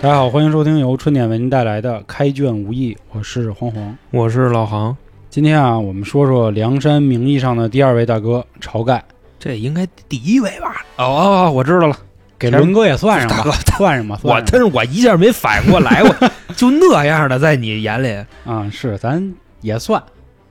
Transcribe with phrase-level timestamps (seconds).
[0.00, 3.98] 大家好，欢迎收听由春点为您带来的《开卷无益》，我是黄黄。
[4.12, 4.96] 我是老杭，
[5.28, 9.04] 今天啊，我们说说梁山名义上的第二位大哥晁盖，
[9.40, 10.84] 这应该第一位吧？
[10.98, 11.96] 哦哦，哦我知道了，
[12.38, 20.00] 给伦哥也算上大哥吧，算上吧，我真是我一下没反应过来，我 就那样的，在你眼里，啊，是咱也算。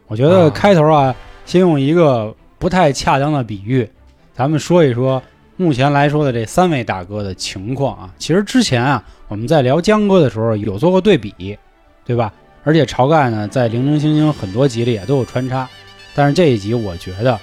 [0.07, 0.50] 我觉得啊。
[0.50, 3.89] 开头啊，先用一个不太恰当的比喻，
[4.34, 5.24] 咱们说一说
[5.57, 8.14] 目前来说的这三位大哥的情况啊。
[8.18, 11.57] 其实之前啊，我们在聊江哥的时候有做过对比，
[12.06, 12.32] 对吧？
[12.64, 15.68] 而且晁盖呢，在零零星星很多集里也都有穿插，
[16.14, 17.39] 但是这一集我觉得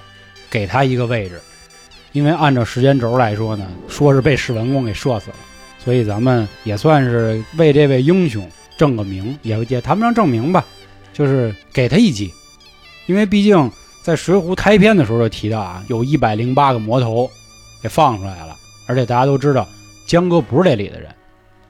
[0.50, 1.40] 给他一个位置，
[2.12, 5.36] 因为按照时间轴来说呢，说是被史文恭给射死了，
[5.82, 10.64] 所以咱们也算是为这位英雄正个名，也也谈不上正名吧，
[11.12, 12.30] 就是给他一集，
[13.06, 13.70] 因为毕竟
[14.02, 17.30] 在《水浒》开篇的时候就提到啊，有一百零八个魔头
[17.84, 19.68] 给放出来了，而且大家都知道
[20.06, 21.10] 江哥不是这里的人，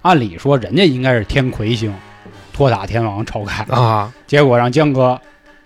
[0.02, 1.92] 按理说人家应该是天魁星，
[2.52, 5.20] 托塔天王晁盖，啊，结果让江哥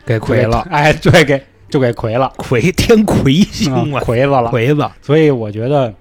[0.07, 4.91] 给魁了，， 哎，对，给就给魁了，魁天魁星嗯啊，魁子了，魁子。
[5.03, 5.93] 所以我觉得，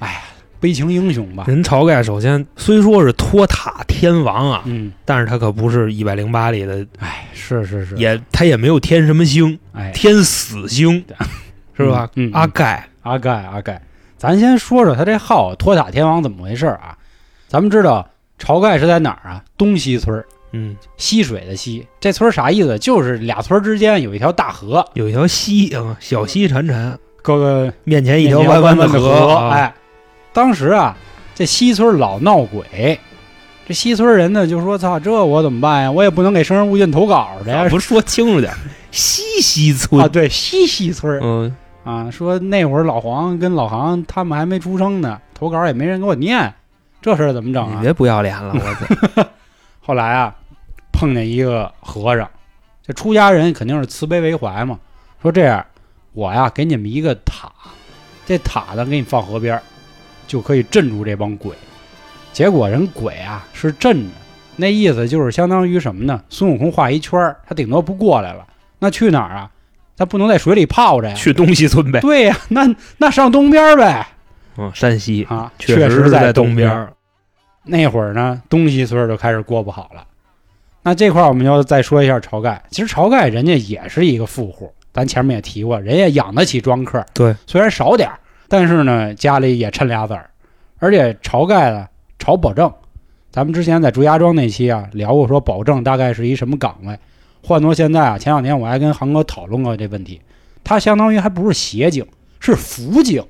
[0.00, 0.22] 哎呀，
[0.58, 11.04] 悲情英雄吧，人晁盖首先虽说是托塔天王啊，嗯，但是他可不是一百零八里的，哎，是是是，也他也没有天什么星，哎，天死星，
[11.76, 12.10] 是吧？
[12.16, 13.80] 嗯，嗯阿盖阿盖阿盖，
[14.18, 16.98] 咱先说说他这号托塔天王怎么回事啊？
[17.46, 19.44] 咱们知道晁盖是在哪儿啊？
[19.56, 22.76] 东西村儿，嗯，溪水的溪，这村儿啥意思？
[22.78, 29.34] 就是俩村儿之间有一条大河，有一条溪啊，小溪潺潺，各个面前一一条弯弯的河。
[29.34, 29.74] 啊，哎，
[30.32, 30.96] 当时啊，
[31.34, 32.98] 这西村老闹鬼，
[33.68, 35.90] 这西村人呢就说：“操，这我怎么办呀？
[35.92, 37.68] 我也不能给生人勿近投稿去呀。
[37.68, 38.58] 不说清楚点儿，
[38.90, 46.52] 西溪村啊，，对，西溪村儿嗯，啊，说那会儿老黄跟老杭他们还没出生呢，投稿也没人给我念，
[47.02, 47.74] 这事儿怎么整啊？
[47.76, 49.28] 你别不要脸了，我操！
[49.80, 50.34] 后来啊，
[50.92, 52.26] 碰见一个和尚，
[52.82, 54.78] 这出家人肯定是慈悲为怀嘛，
[55.20, 55.64] 说这样，
[56.14, 57.52] 我呀给你们一个塔，
[58.24, 59.62] 这塔呢给你放河边儿，
[60.26, 61.54] 就可以镇住这帮鬼。
[62.32, 64.10] 结果人鬼啊是镇着，
[64.56, 66.22] 那意思就是相当于什么呢？
[66.30, 68.46] 孙悟空画一圈儿，他顶多不过来了，
[68.78, 69.50] 那去哪儿啊？
[69.96, 71.14] 他不能在水里泡着呀。
[71.14, 72.00] 去东西村呗。
[72.00, 74.06] 对呀、那那上东边儿呗
[74.56, 76.54] 嗯，山西啊，确实是在东儿。
[76.54, 76.92] 边儿。
[77.64, 80.04] 那会儿呢，东西村就开始过不好了。
[80.82, 82.62] 那这块儿我们要再说一下晁盖。
[82.70, 87.04] 其实晁盖人家也是一个富户，咱前面也提过，人家养得起庄客。
[87.14, 88.18] 对，虽然少点儿，
[88.48, 90.28] 但是呢，家里也趁俩子儿。
[90.78, 91.88] 而且晁盖呢，
[92.18, 92.70] 晁保正，
[93.30, 96.98] 咱们之前在朱家庄那期啊聊过，说保正大概是一什么岗位。
[97.44, 100.20] 换做现在啊，前两天我还跟航哥讨论过这问题，
[100.64, 102.06] 他相当于还不是协警，
[102.40, 103.22] 是辅警，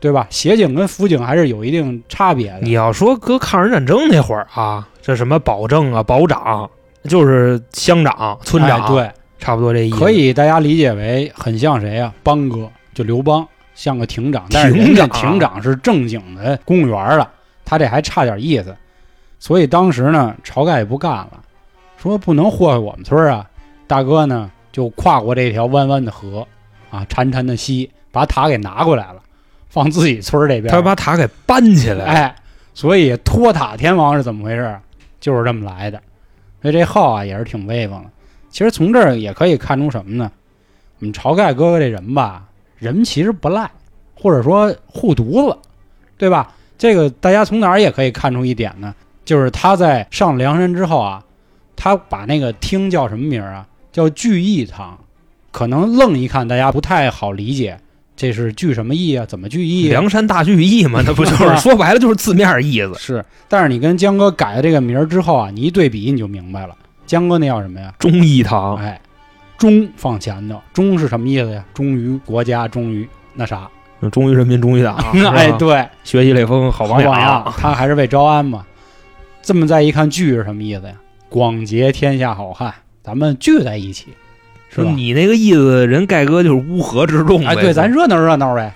[0.00, 0.26] 对吧？
[0.30, 2.60] 协警跟辅警还是有一定差别的。
[2.62, 6.68] 你要说搁抗日战争那会儿啊，这什么保正啊、保长，
[7.04, 9.96] 就是乡长、村长，哎、对，差不多这意思。
[9.96, 17.30] 可以大家理解为很像谁啊、邦哥，就刘邦，像个亭长，但是人家亭长亭长是正经的公务员了，
[17.66, 18.74] 他这还差点意思。
[19.38, 21.42] 所以当时呢，晁盖也不干了，
[22.06, 23.48] 说不能祸害我们村儿啊。
[23.86, 26.46] 大哥呢就跨过这条弯弯的河，
[26.90, 29.20] 啊，潺潺的溪，把塔给拿过来了，
[29.68, 30.72] 放自己村儿这边。
[30.72, 32.36] 他把塔给搬起来，哎，
[32.74, 34.78] 所以托塔天王是怎么回事？
[35.20, 36.00] 就是这么来的。
[36.62, 38.10] 所以这号啊也是挺威风的。
[38.50, 40.30] 其实从这儿也可以看出什么呢？
[40.98, 42.44] 我们晁盖哥哥这人吧，
[42.78, 43.70] 人其实不赖，
[44.14, 45.58] 或者说护犊子，
[46.16, 46.52] 对吧？
[46.78, 51.22] 这个大家从哪儿也可以看出一点呢，就是他在上梁山之后啊，
[51.76, 53.66] 他把那个厅叫什么名儿啊？
[53.92, 54.98] 叫聚义堂。
[55.52, 57.78] 可能愣一看，大家不太好理解，
[58.14, 59.24] 这是聚什么义啊？
[59.24, 59.90] 怎么聚义、啊？
[59.90, 62.94] 梁山大聚义嘛，那不就是 说白了就是字面意思？
[62.98, 66.76] 是，但是你跟江哥改了这个名儿之后啊，你一对比你就明白了。
[67.06, 67.94] 江哥那叫什么呀？
[67.98, 69.00] 忠义堂，哎，
[69.56, 71.64] 忠放前头，忠是什么意思呀？
[71.72, 73.68] 忠于国家，忠于那啥。
[74.12, 74.94] 忠于人民，忠于党。
[75.34, 78.66] 哎，对，学习雷锋好榜榜样，他还是为招安嘛。
[79.40, 80.92] 这么再一看，聚是什么意思呀？
[81.36, 82.72] 广结天下好汉，
[83.02, 84.06] 咱们聚在一起，
[84.70, 84.90] 是吧？
[84.90, 87.48] 你那个意思，人盖哥就是乌合之众呗。
[87.48, 88.72] 哎，对，咱热闹热闹呗。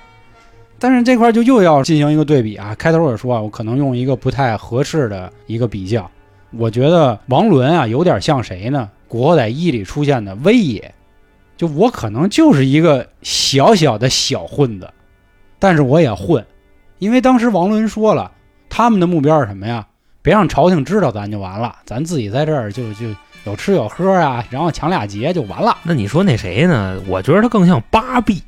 [0.78, 2.74] 但是这块就又要进行一个对比啊。
[2.74, 6.10] 开头我说啊，我可能用一个不太合适的一个比较，
[6.50, 8.90] 我觉得王伦啊有点像谁呢？
[9.10, 10.92] 《古惑仔一》里出现的威爷，
[11.56, 14.90] 就我可能就是一个小小的小混子，
[15.58, 16.44] 但是我也混，
[16.98, 18.30] 因为当时王伦说了，
[18.68, 19.86] 他们的目标是什么呀？
[20.22, 23.06] 别让朝廷知道咱就完了，咱自己在这儿就就
[23.44, 25.76] 有吃有喝啊，然后抢俩劫就完了。
[25.82, 27.00] 那你说那谁呢？
[27.06, 28.42] 我觉得他更像八臂，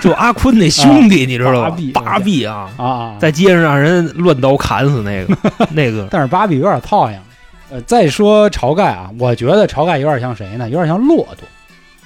[0.00, 2.44] 就阿坤那兄弟，你知道吧八臂？
[2.44, 5.36] 啊，啊啊，在街上让人乱刀砍死那个
[5.72, 7.22] 那个，但是八臂有点套样。
[7.72, 10.68] 呃，再说晁盖啊，我觉得晁盖有点像谁呢？
[10.68, 11.46] 有点像骆驼。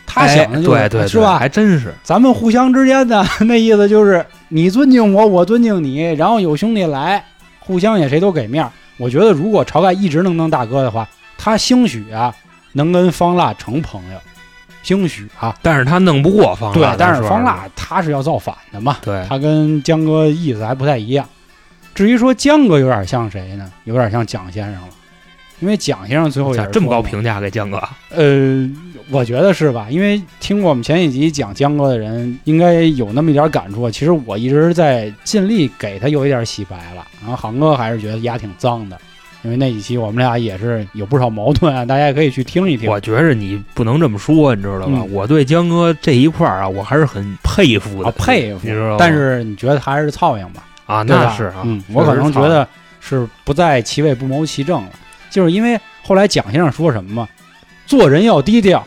[0.06, 1.38] 他想的就是、哎对对，是吧？
[1.38, 1.94] 还真是。
[2.02, 7.24] 咱们互相之间的 那意思就是你尊敬我，我尊敬你，然后有兄弟来，
[7.64, 8.70] 互相也谁都给面儿。
[8.96, 12.34] 我觉得如果晁盖一直能当大哥的话，他兴许啊
[12.72, 14.18] 能跟方腊成朋友，
[14.82, 15.56] 兴许啊。
[15.62, 21.28] 但是他弄不过方腊，对，但是方腊他是要造反的嘛，对他跟江哥意思还不太一样。
[21.94, 23.72] 至于说江哥有点像谁呢？
[23.84, 24.88] 有点像蒋先生了，
[25.60, 28.68] 因为蒋先生最后也是这么高评价给江哥，呃，
[29.10, 29.86] 我觉得是吧？
[29.90, 33.90] 因为听过我们前几集讲江哥的人，应该有那么一点感触。
[33.90, 38.98] 其实我一直在尽力给他有一点洗白了，然后航哥还是觉得牙挺脏的，
[39.42, 42.90] 因为那几期我们俩也是有不少矛盾啊，大家也可以去听一听。
[42.90, 44.86] 我觉着你不能这么说，你知道吧？
[44.88, 48.96] 嗯我对江哥这一块儿啊，我还是很佩服的，啊佩服你知道吗？
[48.98, 50.64] 但是你觉得还是操样吧？
[50.86, 52.66] 啊，那是啊，嗯，我可能觉得
[53.00, 54.90] 是不在其位不谋其政了，
[55.34, 57.28] 就是因为后来蒋先生说什么嘛，
[57.86, 58.86] 做人要低调，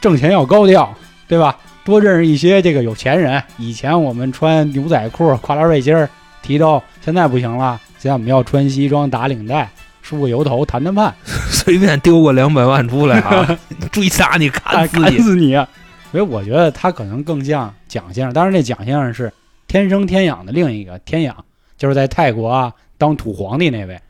[0.00, 0.96] 挣钱要高调，
[1.28, 1.58] 对吧？
[1.84, 3.42] 多认识一些这个有钱人。
[3.58, 6.08] 以前我们穿牛仔裤、跨栏背心儿、
[6.40, 9.68] 提兜，现在不行了，现在我们要穿西装、打领带、
[10.00, 11.14] 梳个油头、谈谈判，
[11.52, 13.58] 随便丢个两百万出来啊，
[13.92, 15.18] 追杀你砍死砍你。
[15.20, 15.68] 死你啊！
[16.10, 19.30] 所以我觉得他可能更像蒋先生，当然那蒋先生是
[19.66, 21.44] 天生天养的另一个天养，
[21.76, 24.00] 就是在泰国啊当土皇帝那位，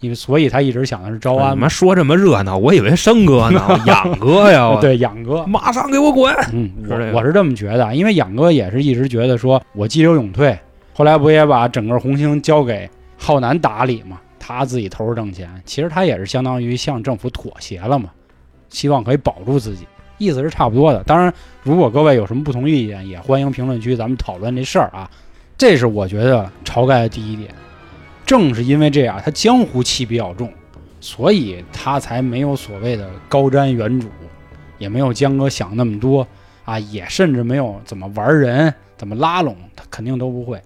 [0.00, 1.68] 因为所以他一直想的是招安妈。
[1.68, 6.34] 说这么热闹，我以为生哥呢， 养哥呀，我，对，养哥，马上给我滚！
[6.52, 10.58] 嗯，是我我是这么觉得，因为养哥也是一直觉得说我激流勇退，
[10.92, 18.10] 后来不也把整个红星交给浩南打理嘛，他自己投入挣钱，其实他也是相当于向政府妥协了嘛，
[18.68, 19.86] 希望可以保住自己，
[20.18, 21.02] 意思是差不多的。
[21.04, 21.32] 当然，
[21.62, 25.10] 如果各位有什么不同意见，也欢迎评论区咱们讨论这事儿啊。
[25.58, 27.50] 这是我觉得晁盖的第一点，
[28.26, 30.52] 正是因为这样，他江湖气比较重，
[31.00, 34.06] 所以他才没有所谓的高瞻远瞩，
[34.78, 36.26] 也没有江哥想那么多
[36.64, 40.60] 啊，也甚至没有怎么玩人、怎么拉拢，他肯定都不会。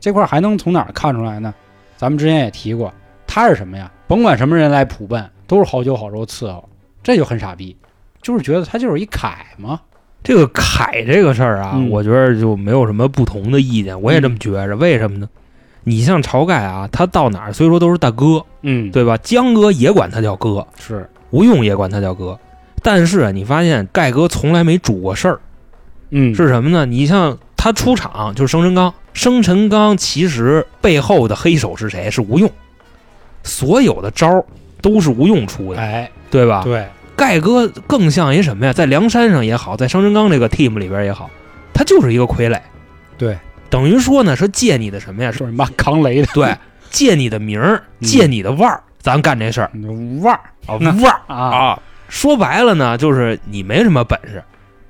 [0.00, 1.54] 这块儿还能从哪儿看出来呢？
[1.98, 2.92] 咱们之前也提过，
[3.26, 3.92] 他是什么呀？
[4.06, 6.66] 甭管什么人来普奔，都是好酒好肉伺候，
[7.02, 7.76] 这就很傻逼，
[8.22, 9.80] 就是觉得他就是一凯嘛。
[10.22, 14.74] 这个凯这个事儿啊，嗯我觉得就没有什么不同的意见，我也这么觉着。
[14.76, 15.28] 为什么呢？
[15.88, 19.16] 你像晁盖啊，他到哪儿虽说都是大哥，嗯，对吧？
[19.18, 22.36] 江哥也管他叫哥，是，吴用也管他叫哥，
[22.82, 25.38] 但是啊你发现盖哥从来没主过事儿，
[26.10, 26.84] 嗯，是什么呢？
[26.84, 32.10] 你像他出场就是生辰纲，生辰纲其实背后的黑手是谁？
[32.10, 32.50] 是吴用，
[33.44, 34.44] 所有的招儿
[34.82, 36.62] 都是吴用出的，哎，对吧？
[36.64, 36.84] 对，
[37.14, 38.72] 盖哥更像一什么呀？
[38.72, 41.30] 在梁山上也好，在生辰纲这个 team 里边也好，
[41.72, 42.60] 他就是一个傀儡，
[43.16, 43.38] 对，
[43.70, 45.30] 等于说呢是借你的什么呀？
[45.32, 46.56] 是说什么扛雷的，对，
[46.90, 49.70] 借你的名儿，嗯借你的腕儿，咱干这事儿
[50.20, 51.82] 腕儿啊，腕儿啊，啊。
[52.08, 54.42] 说白了呢，就是你没什么本事，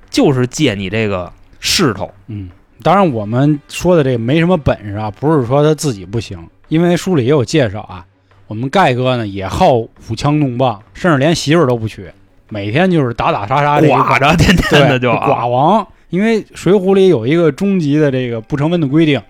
[0.09, 2.11] 就是借你这个势头。
[2.27, 2.49] 嗯，
[2.83, 8.05] 当然我们说的这个没什么本事啊，不是说他自己不行，因为书里也有介绍啊。
[8.45, 12.09] 我们盖哥呢也好舞枪弄棒，甚至连媳妇儿都不娶，
[12.49, 15.85] 每天就是打打杀杀这一块寡着天天的就啊寡王。
[16.09, 19.21] 因为《水浒》里有一个终极的这个不成文的规定，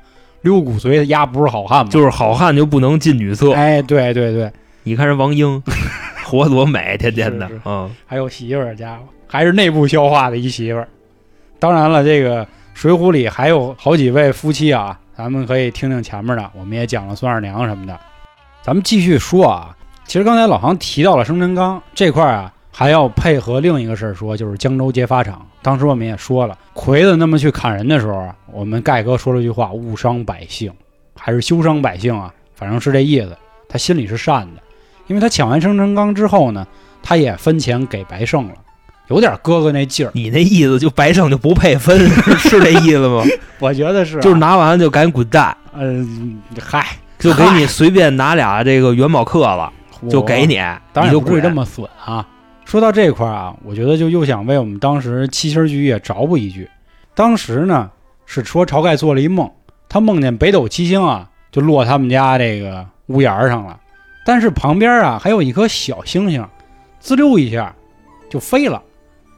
[0.41, 1.91] 溜骨髓的丫不是好汉嘛。
[1.91, 3.53] 就是好汉就不能近女色。
[3.53, 4.51] 哎，对对对，
[4.83, 5.61] 你看人王英，
[6.23, 10.87] 活多美，天天的是是，嗯，还有媳妇儿，家伙还是内部消化的一媳妇儿。
[11.59, 17.99] 当然了，这个《水浒》里还有好几位夫妻啊，咱们可以听听前面的，我们也讲了孙二娘什么的。
[18.61, 25.43] 咱们继续说啊，其实刚才老航提到了生辰纲这块儿啊，还要配合另一个事儿说，就是江州劫法场。
[25.63, 30.71] 当时我们也说了，魁子那么去砍人的时候啊，我们盖哥说了句话：“误伤百姓，
[31.15, 33.35] 还是休伤百姓啊？”反正是这意思。
[33.67, 34.61] 他心里是善的，
[35.07, 36.67] 因为他抢完生辰纲之后呢，
[37.01, 38.53] 他也分钱给白胜了，
[39.07, 40.11] 有点哥哥那劲儿。
[40.13, 43.23] 你那意思就白胜就不配分，是是这意思吗？
[43.57, 46.85] 我觉得是啊、就是拿完就赶紧滚蛋，嗯，嗨，
[47.17, 49.73] 就给你随便拿俩这个元宝克了，
[50.07, 50.57] 就给你，
[50.93, 52.23] 当然你就滚不会这么损啊。
[52.67, 56.69] 说到这块儿啊，我觉得就又想为我们当时七星聚业着补一句。
[57.15, 57.89] 当时呢
[58.25, 59.49] 是说晁盖做了一梦，
[59.87, 63.79] 他梦见北斗七星啊就落他们家这个屋檐上了，
[64.25, 66.45] 但是旁边啊还有一颗小星星，
[66.99, 67.73] 滋溜一下
[68.29, 68.83] 就飞了。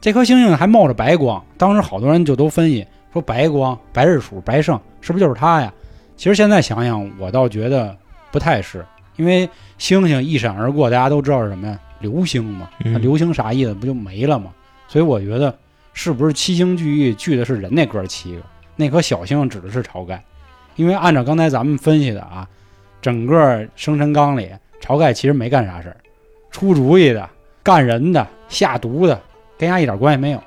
[0.00, 5.72] 这颗星星还冒着白光，当时好多人就都分析说白光、白日鼠、白胜是不是就是他呀？
[6.16, 7.96] 其实现在想想，我倒觉得
[8.32, 8.84] 不太是，
[9.14, 11.78] 因为星星一闪而过，大家都知道是什么呀？
[12.00, 13.72] 流星嘛，嗯那流星啥意思？
[13.74, 14.50] 不就没了吗？
[14.88, 15.56] 所以我觉得
[15.92, 18.42] 是不是七星聚义聚的是人那哥七个？
[18.76, 20.22] 那颗小星指的是晁盖，
[20.76, 22.46] 因为按照刚才咱们分析的啊，
[23.02, 24.48] 整个生辰纲里，
[24.82, 25.96] 晁盖其实没干啥事儿，
[26.50, 27.28] 出主意的、
[27.62, 29.20] 干人的、下毒的，
[29.58, 30.42] 跟他一点关系没有。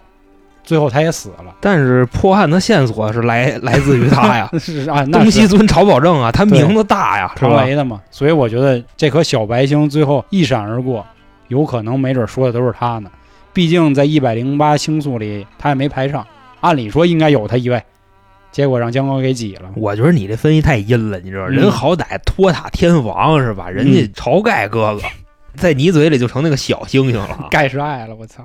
[0.64, 7.66] 最后他也死了，但是破案的线索是来来自于他呀， 是啊，那东西是尊晁保正啊，他名字大呀，是常吧？
[7.66, 11.06] 雷的嘛，所以我觉得这颗小白星最后一闪而过，
[11.54, 13.12] 有可能没准说的都是他呢。
[13.54, 16.26] 毕竟在一百零八星宿里，他也没排上，
[16.62, 17.80] 按理说应该有他一位，
[18.52, 19.70] 结果让江哥给挤了。
[19.76, 23.70] 我觉得你这分析太阴了，你知道，嗯人好歹托塔天王是吧？
[23.70, 25.02] 人家嗯晁盖哥哥，
[25.56, 27.48] 在你嘴里就成那个小星星了。
[27.52, 28.44] 盖世爱了，我操！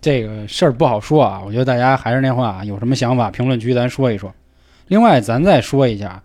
[0.00, 4.34] 这个事儿不好说啊，我觉得大家还是那话，有什么想法，评论区咱说一说。
[4.88, 6.22] 另外，咱再说一下，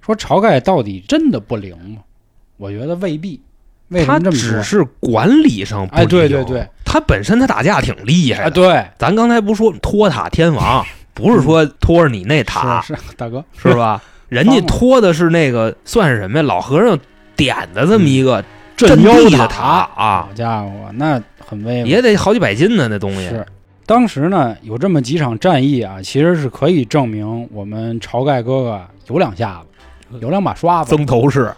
[0.00, 2.02] 说晁盖到底真的不灵吗？
[2.56, 3.38] 我觉得未必。
[3.90, 4.50] 为什他么这么说？
[4.50, 8.50] 只是管理上不哎，对对对，他本身他打架挺厉害啊，的。
[8.50, 14.02] 对，咱刚才不说托塔天王， 不是说托着你那塔是是大哥， 是吧？
[14.28, 16.42] 人家托的是那个算是什么呀？
[16.42, 16.98] 老和尚
[17.34, 18.44] 点的这么一个
[18.76, 21.90] 镇妖塔啊好，家伙，那很威风。
[21.90, 23.28] 也得好几百斤呢，那东西。
[23.28, 23.44] 是，
[23.86, 29.60] 当时呢有这么几场战役啊，其实是可以证明我们晁盖哥哥有两下
[30.12, 30.94] 子，有两把刷子。
[30.94, 31.52] 曾头市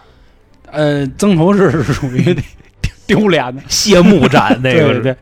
[0.72, 2.34] 呃，曾头市是属于
[3.06, 3.62] 丢脸的。
[3.68, 5.16] 谢幕战那个是对对对，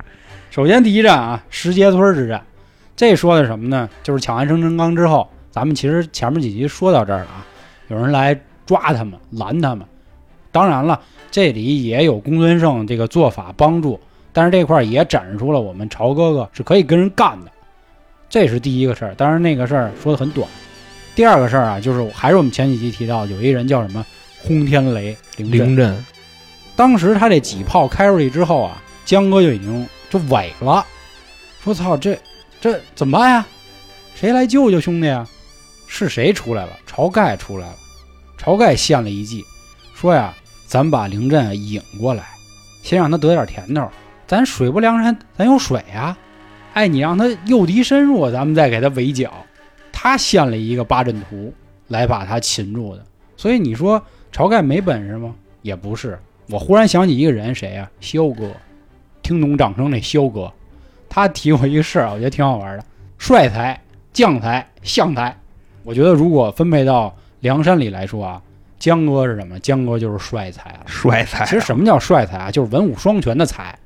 [0.50, 2.40] 首先第一战啊，石碣村之战，
[2.95, 3.88] 这说的什么呢？
[4.02, 7.45] 就是抢完生辰纲之后，咱们其实前面几集说到这儿了啊，
[7.88, 9.85] 有人来抓他们，拦他们。
[10.52, 13.99] 当然了，这里也有公孙胜这个做法帮助，
[14.33, 17.50] 但是这块儿也展示出了我们朝哥哥是可以跟人干的，
[18.28, 19.14] 这是第一个事儿。
[19.16, 20.49] 当然那个事儿说的很短。
[21.16, 24.04] 第二个事儿啊，就是还是我们前几集提到，有一人叫什么
[24.42, 26.04] 轰天雷凌震，凌阵，
[26.76, 30.85] 当时他这几炮开出去之后啊，江哥就已经就萎了，
[31.62, 32.18] 说：“操，这
[32.61, 33.47] 这怎么办呀？
[34.14, 35.28] 谁来救救兄弟啊？”
[35.87, 36.73] 是谁出来了？
[36.88, 37.75] 晁盖出来了。
[38.38, 39.44] 晁盖献了一计，
[39.94, 40.32] 说呀
[40.66, 42.25] ：“咱把凌阵引过来，
[42.82, 43.88] 先让他得点甜头。
[44.26, 46.16] 咱水泊梁山，咱有水啊。
[46.75, 49.32] 哎，你让他诱敌深入，咱们再给他围剿。”
[49.92, 51.52] 他献了一个八阵图
[51.88, 53.04] 来把他擒住的。
[53.37, 55.34] 所以你说晁盖没本事吗？
[55.62, 56.18] 也不是。
[56.49, 58.50] 我忽然想起一个人，谁呀、萧哥，
[59.22, 60.52] 听懂掌声那萧哥，
[61.08, 62.84] 他提过一个事儿啊，我觉得挺好玩的。
[63.18, 63.80] 帅才、
[64.12, 65.37] 将才、相才，
[65.84, 68.42] 我觉得如果分配到梁山里来说啊，
[68.78, 69.58] 江哥是什么？
[69.60, 70.80] 江哥就是帅才了。
[70.87, 71.44] 帅才啊。
[71.44, 72.50] 其实什么叫帅才啊？
[72.50, 73.78] 就是文武双全的才。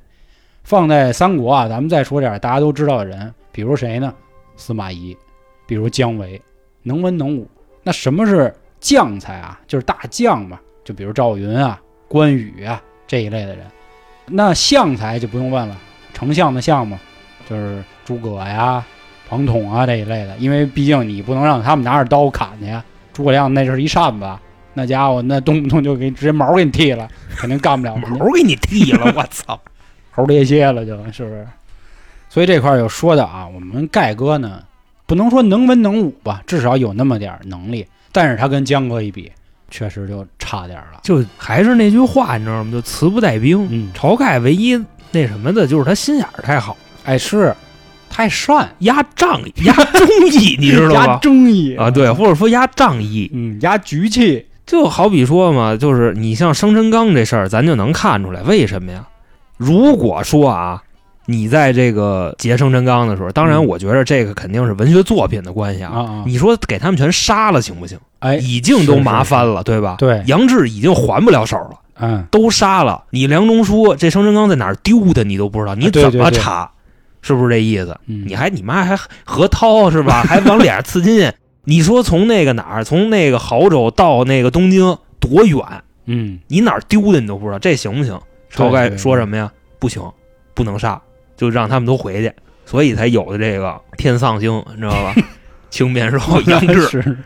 [0.63, 4.15] 放在三国啊，咱们再说点大家都知道的人，比如谁呢？
[4.57, 5.15] 司马懿，
[5.67, 6.41] 比如姜维，
[6.83, 7.47] 能文能武。
[7.83, 9.59] 那什么是将才啊？
[9.67, 13.65] 就是大将嘛，就比如赵云啊、关羽啊这一类的人。
[14.27, 15.75] 那相才就不用问了，
[16.13, 17.01] 丞相的相嘛，
[17.49, 18.85] 就是诸葛呀、
[19.27, 20.37] 庞统啊这一类的。
[20.37, 22.85] 因为毕竟你不能让他们拿着刀砍去呀。
[23.15, 24.31] 诸葛亮那是一扇子，
[24.75, 27.97] 那家伙那动不动就给直接毛给你剃了，肯定干不了。
[28.07, 29.59] 毛给你剃了，我操！
[30.11, 31.47] 猴咧蝎了，就是不是？
[32.29, 34.63] 所以这块儿有说的啊，我们盖哥呢，
[35.07, 39.31] 不能说能文能武吧，至少有那么点能力，但是他跟江哥一比，
[39.71, 41.01] 确实就差点了。
[41.03, 42.71] 就还是那句话，你知道吗？
[42.71, 43.67] 就词不带兵。
[43.71, 44.81] 嗯，晁盖唯一
[45.11, 47.53] 那什么的，就是他心眼儿太好，哎，是
[48.09, 51.51] 太善，压仗义、 压忠义， 你知道压忠？
[51.51, 59.05] 义啊，对，，或者说压仗义，嗯，压局气，就好比说嘛，就是你像生辰纲这事儿，咱就能看出来，为什么呀？
[59.57, 60.83] 如果说啊，
[61.27, 66.23] 你在这个结生辰纲的时候，当然，嗯我觉得这个肯定是文学作品的关系啊。
[66.27, 67.99] 你说给他们全杀了行不行？
[68.21, 69.97] 哎，已经都麻烦了，对吧？
[69.99, 73.05] 对，杨志已经还不了手了，嗯，都杀了。
[73.11, 76.71] 你梁中书这生辰纲在哪儿丢的，你都不知道，你怎么查？
[77.23, 77.99] 是不是这意思？
[78.07, 80.23] 嗯你还你妈还何涛是吧？
[80.23, 81.33] 还往脸上刺金。
[81.65, 85.59] 你说从那个哪儿，从那个亳州到那个东京多远？
[86.05, 88.21] 嗯，你哪儿丢的你都不知道，这行不行？
[88.55, 89.51] 晁盖说什么呀？
[89.79, 90.03] 不行，
[90.53, 91.01] 不能杀，
[91.37, 92.33] 就让他们都回去，
[92.65, 95.15] 所以才有的这个天丧星，你知道吧？
[95.71, 97.19] 青面兽 杨志，是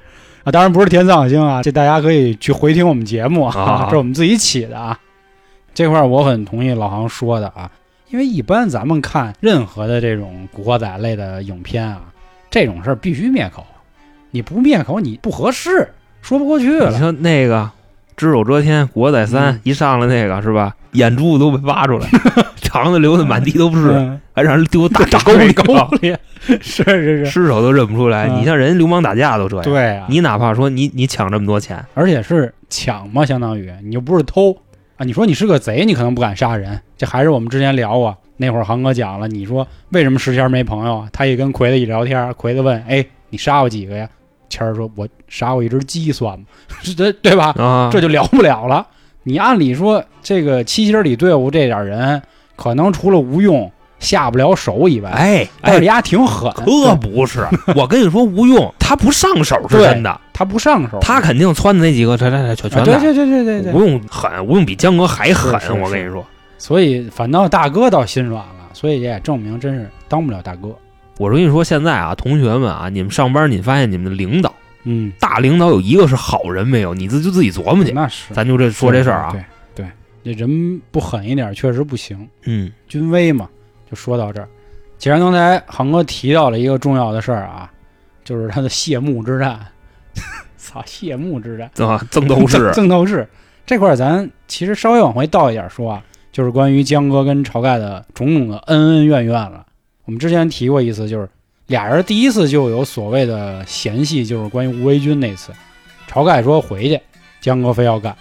[0.44, 4.98] 啊，当然不是天丧星啊，这大家可以去回听我们节目啊 这是我们自己起的啊。
[5.74, 7.70] 这块儿我很同意老航说的啊，
[8.08, 12.02] 因为一般咱们看任何的这种古惑仔类的影片啊，
[12.50, 13.64] 这种事儿必须灭口，
[14.30, 16.98] 你不灭口你不合适，说不过去了你。
[16.98, 17.62] 说那个
[18.16, 20.74] 《只手遮天》《古惑仔三》嗯一上来那个是吧？
[20.92, 22.08] 眼珠子都被挖出来，
[22.62, 26.14] 肠子流的满地都是，嗯还让人丢大大沟里沟里，
[26.60, 28.28] 是是是，尸首都认不出来。
[28.28, 34.56] 嗯你像人流氓打架都这样，对啊，你哪怕说你你抢这么多钱，而且是抢嘛，相当于你又不是偷
[34.96, 35.04] 啊。
[35.04, 41.08] 你说你是个贼，你可能不敢杀人，这还是我们之前聊过，那会儿航哥讲了，你说为什么石谦没朋友啊？
[41.12, 44.08] 他一跟奎子一聊天，奎子问：“哎，你杀过几个呀？”
[44.48, 46.46] 谦儿说：“我杀过一只鸡，算吗？
[46.96, 47.52] 这对吧？
[47.58, 48.86] 啊，这就聊不了了。
[49.28, 52.22] 你按理说，这个七星里队伍这点人，
[52.56, 66.24] 可能除了吴用下不了手以外，哎但是哎，丫挺狠，可不是，我跟你说，吴用他不上手是真的，他不上手，他肯定撺的那几个，全全全全对对对对对对吴用狠，吴用比江哥还狠我跟你说。
[66.56, 70.74] 所以反倒大哥倒心软了，所以也证明真是当不了大哥。
[71.18, 74.54] 我跟你说，现在啊，同学们啊，你们上班，你发现你们的领导，
[74.90, 76.94] 嗯，大领导有一个是好人没有？
[76.94, 77.92] 你自就自己琢磨去。
[77.92, 79.86] 那是咱就这说这事儿啊，对对
[80.22, 82.26] 对，这人不狠一点确实不行。
[82.44, 83.48] 嗯，军威嘛，
[83.90, 84.48] 就说到这儿。
[84.96, 87.70] 既然刚才航哥提到了一个重要的事儿啊，
[88.24, 89.60] 就是他的谢幕之战。
[90.56, 93.28] 操，谢幕之战，啊，曾斗士曾， 曾斗士
[93.66, 96.02] 这块儿，咱其实稍微往回倒一点说啊，
[96.32, 99.64] 就是关于江哥跟晁盖的种种的恩恩怨怨了。
[100.04, 101.28] 我们之前提过一次，就是
[101.68, 105.52] 俩人第一次就有所谓的嫌隙，就是关于吴为军那次，
[106.10, 106.98] 晁盖说回去，
[107.42, 108.16] 江哥非要干，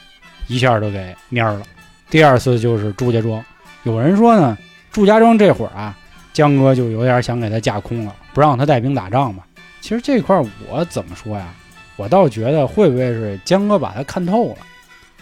[0.48, 1.64] 一下就给蔫了。
[2.10, 3.42] 第二次就是祝家庄，
[3.84, 4.58] 有人说呢，
[4.92, 5.98] 祝家庄这会儿啊，
[6.34, 9.44] 江哥就有点想给他架空了，不让他带兵打仗嘛。
[9.80, 11.48] 其实这块儿我怎么说呀？
[11.96, 14.58] 我倒觉得会不会是江哥把他看透了，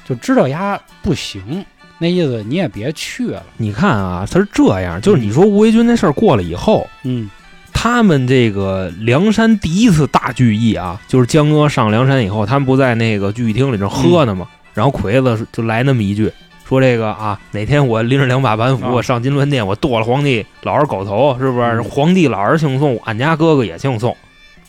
[0.03, 1.63] 就知道丫不行，
[1.99, 3.43] 那意思你也别去了。
[3.57, 7.29] 你看啊，他是这样，就是你说吴为军那事儿过了以后，嗯
[7.77, 14.47] 他们这个梁山第一次大聚义啊，就是江哥上梁山以后，他们不在那个聚义厅里正喝呢吗？
[14.73, 16.31] 然后魁子就来那么一句，
[16.67, 21.65] 说这个啊，哪天我拎着两把板斧，啊我上金銮殿，我剁了皇帝老儿狗头，是不是？
[21.65, 24.17] 嗯皇帝老儿姓宋，俺家哥哥也姓宋，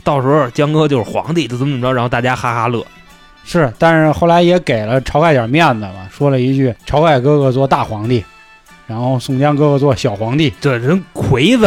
[0.04, 2.84] 到时候江哥就是皇帝，就怎么怎么着，然后大家哈哈乐。
[3.44, 8.22] 是，但是后来也给了晁盖点面子嘛，说了一句晁盖哥哥做大皇帝，
[8.86, 10.52] 然后宋江哥哥做小皇帝。
[10.60, 11.66] 这人魁子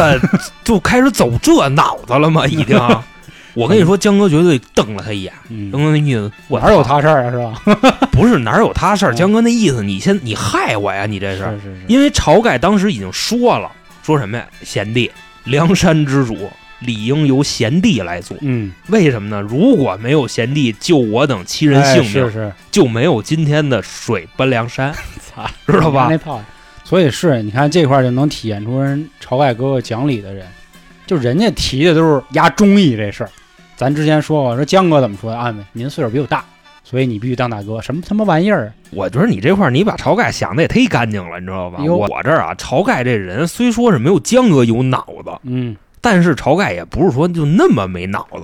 [0.64, 2.46] 就开始走这脑子了吗？
[2.46, 2.78] 已经，
[3.54, 7.30] 我跟你说，江哥绝对瞪了他一眼，嗯江，哥那意思，我哪有他事儿啊？
[7.30, 7.38] 是
[7.76, 7.98] 吧？
[8.12, 9.12] 不是哪有他事儿？
[9.14, 11.38] 嗯江哥那意思，你先你害我呀，你这是。
[11.38, 13.70] 是是是，因为晁盖当时已经说了，
[14.02, 14.46] 说什么呀？
[14.62, 15.10] 贤弟，
[15.44, 18.36] 梁山之主理应由贤弟来做。
[18.40, 19.40] 嗯，为什么呢？
[19.42, 24.94] 如果没有贤弟救我等七人哎性命，是是，就没有今天的水奔梁山，
[25.34, 26.16] 操，知道吧那？
[26.90, 30.44] 套，所以是你看这块儿就能体现出人晁盖哥哥讲理的人，
[31.06, 33.30] 就人家提的都是压忠义这事儿。
[33.76, 35.38] 咱之前说过，说江哥怎么说的？
[35.38, 36.44] 安慰您岁数比我大，
[36.84, 37.80] 所以你必须当大哥。
[37.80, 38.74] 什么他妈玩意儿啊？
[38.90, 41.82] 我觉得你这块儿你把晁盖想的也忒干净了，你知道吧？
[41.82, 48.42] 我我这儿啊，晁盖这人虽说是没有江哥有脑子，嗯，但是晁盖也不是说就那么没脑子。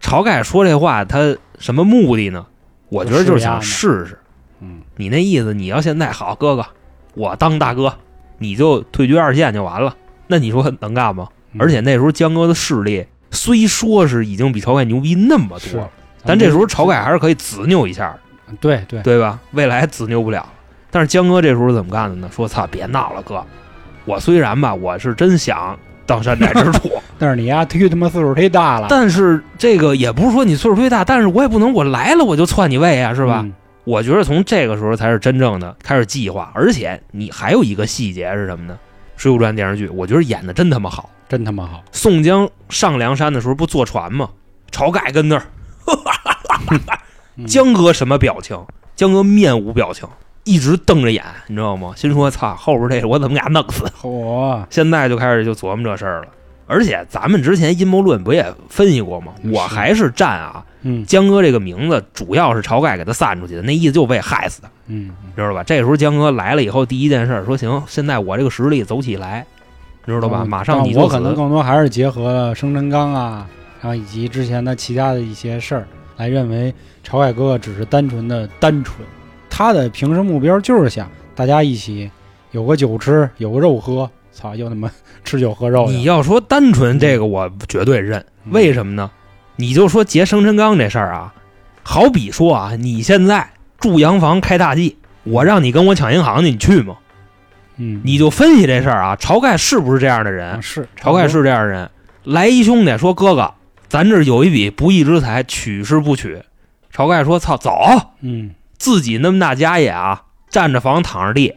[0.00, 2.44] 晁盖说这话，他什么目的呢？
[2.88, 4.18] 我觉得就是想试试。
[4.60, 6.66] 嗯，你那意思，你要现在好哥哥，
[7.14, 7.94] 我当大哥，
[8.38, 9.94] 你就退居二线就完了。
[10.26, 11.28] 那你说能干吗？
[11.52, 15.90] 嗯而且那时候江哥的势力虽说是已经比晁盖牛逼那么多了，
[16.24, 18.16] 但这时候晁盖还是可以子拗一下，
[18.58, 19.38] 对对，对吧？
[19.50, 20.46] 未来子拗不了。
[20.90, 22.30] 但是江哥这时候怎么干的呢？
[22.34, 23.44] 说操，别闹了，哥，
[24.06, 33.42] 我虽然吧，我是真想当山寨之主， 但是你丫忒他妈岁数忒大了，但是这个也不是说你岁数忒大，但是我也不能我来了我就篡你位啊，是吧？
[33.44, 33.52] 嗯？
[33.84, 38.78] 我觉得从这个时候才是真正的开始计划，而且你还有一个细节是什么呢？
[39.22, 41.10] 《水浒传》电视剧，我觉得演的真他妈好。
[41.28, 44.28] 真他妈好，宋江上梁山的时候不坐船吗？
[44.70, 45.42] 晁盖跟那儿，
[47.36, 48.62] 嗯江哥什么表情？
[48.94, 50.06] 江哥面无表情，
[50.44, 51.94] 一直瞪着眼，你知道吗？
[51.96, 53.84] 心说操，后边这个我怎么给他弄死？
[54.02, 56.28] 嚯，现在就开始就琢磨这事儿了。
[56.72, 59.34] 而且咱们之前阴谋论不也分析过吗？
[59.52, 64.70] 我还是站啊，嗯江哥这个名字主要是晁盖给他散出去的，那意思就被害死的。
[64.86, 65.62] 嗯，知道吧？
[65.62, 69.44] 这时候江哥来了以后，第一件事说行，现在我这个实力走起来，
[70.06, 70.40] 知道吧？
[70.44, 71.34] 嗯马上你我可能。
[71.34, 73.46] 更多还是结合了生辰纲啊，
[73.82, 76.72] 然后以及之前的其他的一些事儿，来认为
[77.06, 79.06] 晁盖哥哥只是单纯的单纯，
[79.50, 82.10] 他的平时目标就是想大家一起
[82.52, 84.90] 有个酒吃，有个肉喝，操，又他妈
[85.24, 85.88] 吃酒喝肉。
[85.88, 88.18] 你要说单纯这个，我绝对认。
[88.44, 89.10] 嗯为什么呢？
[89.56, 91.32] 你就说劫生辰纲这事儿啊，
[91.84, 96.96] 好比说啊，你现在住洋房开大 G，我让你跟我抢银行去，你去吗？
[97.76, 100.60] 嗯，你就分析这事儿啊，晁盖是不是这样的人啊？
[100.60, 101.88] 是晁盖是这样的人。
[102.24, 103.54] 来一兄弟说：“哥哥，
[103.88, 106.42] 咱这儿有一笔不义之财，取是不取？”
[106.94, 107.78] 晁盖说：“操，走！”
[108.22, 111.54] 嗯自己那么大家业啊，占着房躺着地，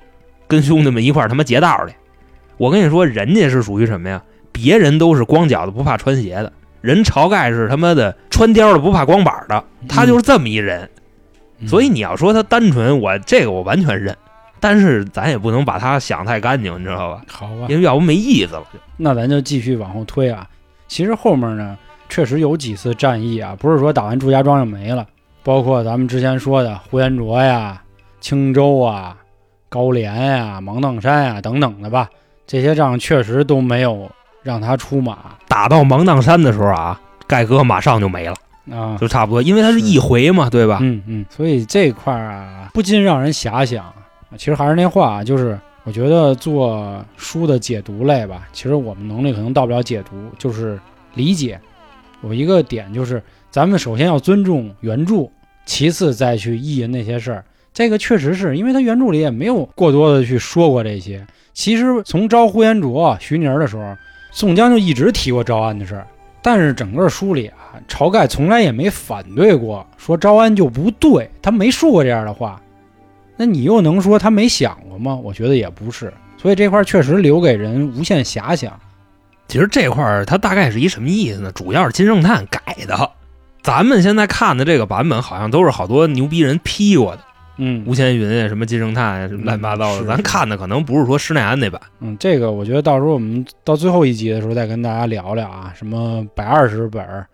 [0.48, 1.96] 跟兄弟们一块儿他妈劫道去。
[2.58, 4.22] 我跟你说，人家是属于什么呀？
[4.52, 10.90] 别人都是光脚的不怕穿鞋的，人晁盖是他妈的穿貂的不怕光板的，他就是这么一人。
[11.60, 14.16] 嗯所以你要说他单纯，我这个我完全认。
[14.60, 17.22] 但是咱也不能把他想太干净，你知道吧？
[17.28, 18.64] 好吧，因为要不没意思了。
[18.98, 20.48] 那咱就继续往后推啊。
[20.88, 21.78] 其实后面呢，
[22.10, 25.06] 确实有几次战役啊，不是说打完祝家庄就没了，
[25.44, 27.82] 包括咱们之前说的呼延灼呀、
[28.20, 29.16] 青州啊、
[29.70, 32.10] 高廉呀、芒砀山呀等等的吧，
[32.48, 34.10] 这些仗确实都没有
[34.44, 38.36] 让他出马打到芒砀山的时候啊，盖哥马上就没了，
[38.72, 38.98] 啊。
[39.00, 40.80] 就差不多，因为他是一回嘛，对吧？
[40.82, 43.86] 嗯嗯，所以这块儿啊，不禁让人遐想。
[44.38, 50.80] 其实还是那话，就是我觉得做书的解读类吧，其实我们能力可能到不了解读，就是
[51.14, 51.60] 理解。
[52.24, 55.30] 有一个点就是，咱们首先要尊重原著，
[55.66, 57.46] 其次再去意淫那些事儿。
[57.74, 61.26] 这个确实是因为他原著里也没有过多的去说过这些。
[61.56, 63.96] 其实从招呼延灼、徐宁的时候，
[64.30, 66.06] 宋江就一直提过招安的事儿，
[66.42, 72.62] 但是整个书里啊，晁盖从来也没反对过，说招安就不对，他没说过这样的话。
[73.38, 75.16] 那你又能说他没想过吗？
[75.16, 76.14] 我觉得也不是。
[76.38, 78.78] 所以这块确实留给人无限遐想。
[79.48, 81.52] 其实这块儿它大概是一什么意思呢？
[81.54, 83.12] 主要是金圣叹改的。
[83.64, 87.22] 咱们现在看的这个版本，好像都是好多牛逼人批过的，
[87.58, 90.06] 嗯吴千云啊，什么金圣叹啊，什么乱七八糟的。
[90.06, 97.26] 咱看的可能不是说施耐庵那版，嗯，这个我觉得到时候我们到最后一集的时候再跟大家聊聊啊，什么百二十本儿、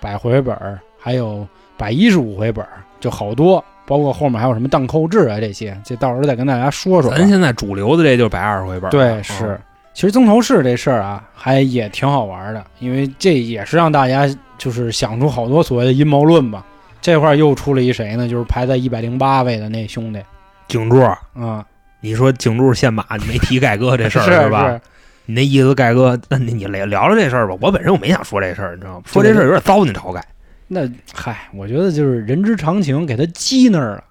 [0.00, 7.10] 百回本儿，还有百一十五回本儿，就好多，包括后面还有什么荡寇志啊这些，这到时候再跟大家说说。
[7.10, 8.90] 咱现在主流的这就是百二十回本。
[8.90, 9.60] 对，嗯是。
[9.94, 16.64] 其实曾头市这事儿啊，还也挺好玩的，因为这也是让大家就是想出好多所谓的阴谋论吧。
[17.08, 18.28] 这块儿又出了一谁呢？
[18.28, 20.20] 就是排在一百零八位的那兄弟
[20.68, 21.00] 景柱，
[21.32, 21.64] 啊，
[22.00, 24.68] 你说景柱献马，你没提盖哥这事儿 是吧？
[24.68, 24.80] 是
[25.24, 27.56] 你那意思，盖哥，那你你聊聊聊这事儿吧。
[27.62, 29.02] 我本身我没想说这事儿，你知道吗？
[29.06, 30.22] 说这事儿有点糟践晁盖。
[30.66, 34.04] 那嗨，我觉得就是人之常情，给他激那儿了。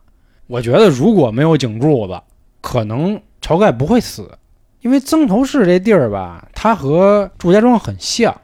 [0.48, 2.20] 我觉得如果没有景柱子，
[2.62, 4.32] 可能晁盖不会死，
[4.82, 8.36] 因为曾头市这地儿吧，它和祝家庄很像，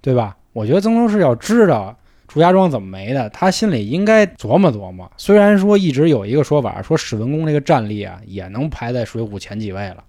[0.00, 0.34] 对吧？
[0.54, 1.96] 我觉得曾头市要知道
[2.28, 5.10] 朱家庄怎么没的，他心里应该琢磨琢磨。
[5.16, 10.04] 虽然说一直有一个说法，说史文恭这个战力啊，也能排在水浒前几位了，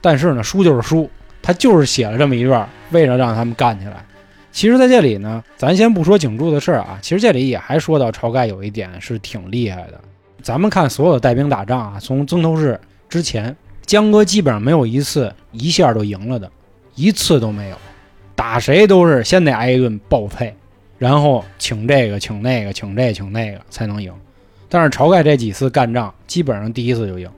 [0.00, 1.10] 但是呢，输就是输，
[1.42, 4.04] 他就是写了这么一段，为了让他们干起来。
[4.52, 10.00] 其实，在这里呢，咱先不说景柱的事儿啊，其实这里也还说到晁盖有一点是挺厉害的。
[10.40, 16.48] 咱们看所有带兵打仗啊，从曾头市之前，江哥基本上没有一次一下就赢了的，
[16.94, 17.76] 一次都没有。
[18.36, 20.54] 打谁都是先得挨一顿暴配，
[21.04, 24.10] 然后请这个请那个请这请那个才能赢。
[24.70, 27.28] 但是晁盖这几次干仗，基本上第一次就赢。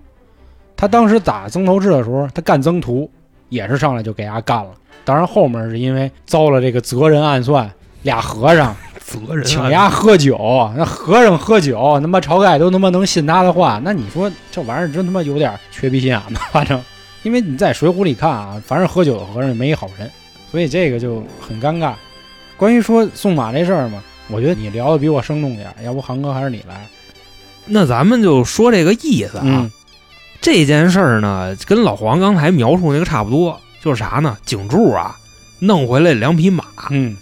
[0.76, 3.11] 他当时打曾头市的时候，他干曾屠
[3.48, 4.70] 也是上来就给他干了。
[5.05, 7.68] 当然后面是因为遭了这个责人暗算，
[8.02, 10.38] 俩和尚 责任啊请丫喝酒，
[10.76, 16.81] 那和尚喝酒，他妈晁盖都他妈能信他的话，那你说这玩意儿真他妈有点缺逼心眼子，反正，
[17.24, 20.09] 因为你在《水浒》里看啊，凡是喝酒的和尚没一好人，
[20.52, 21.94] 所以这个就很尴尬。
[22.57, 26.87] 关于说送马这事儿嘛，我觉得你聊的比我生动点儿，要不航哥还是你来？
[27.64, 29.45] 那咱们就说这个意思啊。
[29.45, 29.71] 嗯
[30.38, 34.37] 这件事儿呢，跟老黄刚才描述那个差不多，就是啥呢？
[34.45, 35.16] 景柱啊，
[35.59, 37.16] 弄回来两匹马嗯，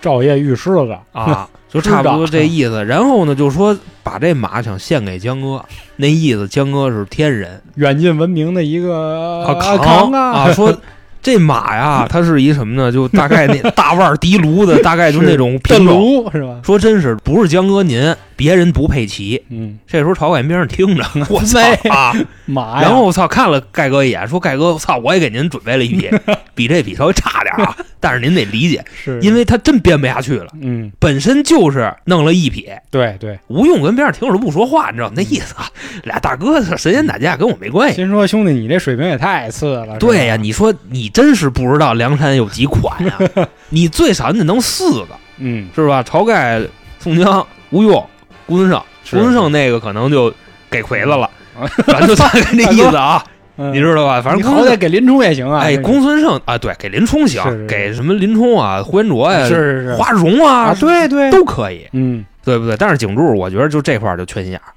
[0.00, 2.82] 照夜御狮子，啊，就差不多这意思。
[2.82, 5.62] 然后呢，就说把这马想献给江哥，
[5.96, 10.74] 那意思江哥是天人远近闻名的一个啊，扛啊啊，说
[11.22, 12.90] 这马呀，它是一什么呢？
[12.90, 15.98] 就大概那 大腕儿的炉子，大概就那种电品种。
[15.98, 16.56] 炉是吧？
[16.64, 19.42] 说真是不是江哥您，别人不配骑。
[19.50, 21.58] 嗯，这时候晁盖边上听着，我操
[21.90, 22.14] 啊！
[22.46, 26.10] 马呀，然后我操，看了盖哥一眼，说盖哥，我操，我也给您准备了一匹，
[26.54, 35.14] 比这匹稍微差点啊， 但是您得理解，是因为他真编不下去了，嗯，本身就是弄了一撇，对对，吴用跟边上听着都不说话，你知道吗？
[35.16, 35.68] 那意思啊，
[36.04, 37.96] 俩大哥神仙打架跟我没关系。
[37.96, 39.98] 心说兄弟，你这水平也太次了。
[39.98, 43.18] 对呀、你说你真是不知道梁山有几款呀、
[43.70, 46.02] 你最少你得弄四个，嗯，是吧？
[46.02, 46.60] 晁盖、
[46.98, 48.04] 宋江、吴用、
[48.46, 50.32] 公孙胜，是公孙胜那个可能就
[50.70, 51.28] 给魁子了，
[51.86, 53.22] 咱就大概这意思啊，
[53.60, 54.22] 嗯你知道吧？
[54.22, 55.60] 反正好歹给林冲也行啊。
[55.60, 62.76] 哎，公孙胜啊，对，给林冲行，是是是给什么林冲啊、呼延灼呀、是是是花荣啊，啊，对对，都可以，嗯，对不对？
[62.76, 64.72] 但是景柱，我觉得就这块儿就缺心眼儿，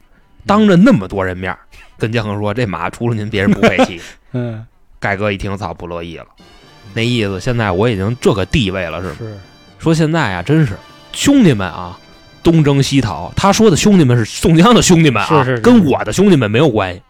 [0.45, 1.55] 当着那么多人面
[1.97, 4.01] 跟江恒说，这马除了您，别人不配骑。
[4.33, 4.65] 嗯
[4.99, 6.25] 盖哥一听，操，不乐意了，
[6.93, 9.15] 那意思现在我已经这个地位了，是吗？
[9.19, 9.37] 是，
[9.79, 10.73] 说现在啊，真是
[11.11, 11.97] 兄弟们啊，
[12.41, 13.31] 东征西讨。
[13.35, 17.01] 他说的兄弟们是宋江的兄弟们啊，是是是跟我的兄弟们没有关系。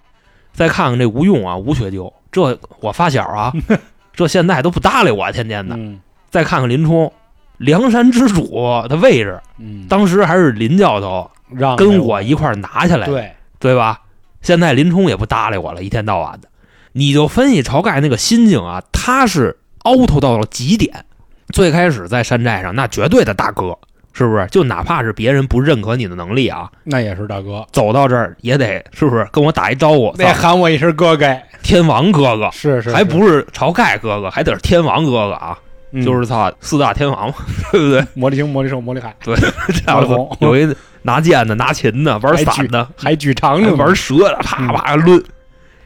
[0.54, 3.52] 再看看这吴用啊，吴学究，这我发小啊，
[4.14, 5.76] 这现在都不搭理我，天天的。
[5.76, 7.14] 嗯再看看林冲，
[7.58, 8.44] 梁山之主
[8.90, 14.02] 的位置，嗯，当时还是林教头让跟我一块儿拿下来的，对，对吧？
[14.42, 16.50] 现在林冲也不搭理我了，一天到晚的。
[16.94, 21.06] 你就分析晁盖那个心境啊，他是凹头到了极点。
[21.50, 23.78] 最开始在山寨上，那绝对的大哥，
[24.14, 24.46] 是不是？
[24.48, 30.12] 就哪怕是别人不认可你的能力啊，那也是大哥，走到这儿也得是不是跟我打一招呼？
[30.16, 31.26] 得喊我一声哥哥，
[31.62, 35.58] 天王哥哥是是，还不是晁盖哥哥，还得是天王哥哥啊，
[35.92, 37.36] 嗯就是他四大天王嘛，
[37.72, 38.06] 对不对？
[38.14, 45.24] 魔力星、魔力兽、魔力海，对，这样子有一拿剑的、拿琴的、玩伞的、还举长还呢，玩蛇的，啪啪抡。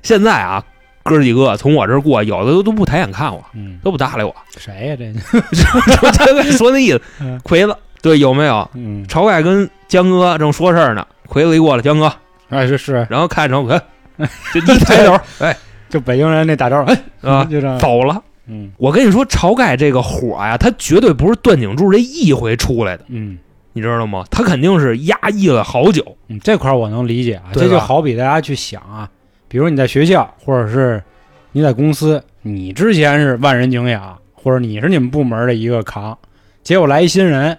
[0.03, 0.63] 现在啊，
[1.03, 4.35] 哥几个从我这儿过，有的都都不抬眼看我，嗯，都不搭理我。
[4.57, 5.13] 谁呀这？
[5.95, 7.75] 说这个说那意思嗯，魁子
[8.07, 8.67] 对有没有？
[8.73, 12.11] 嗯，晁盖跟江哥正说事儿呢，魁子一过来，江哥，
[12.49, 13.69] 哎是是，然后看着我，
[14.17, 15.55] 哎， 就一抬头，哎
[15.89, 18.21] 就北京人那大招，哎，啊， 就这样，走了。
[18.49, 23.37] 嗯我跟你说，晁盖这个火呀，他绝对不是段景柱这一回出来的，嗯
[23.73, 24.23] 你知道吗？
[24.31, 26.03] 他肯定是压抑了好久。
[26.29, 29.07] 嗯，这块儿我能理解啊，这就好比大家去想啊，
[29.47, 31.03] 比如你在学校，或者是
[31.51, 36.17] 你在公司，你之前是万人敬仰，或者你是你们部门的一个扛，
[36.63, 37.57] 结果来一新人，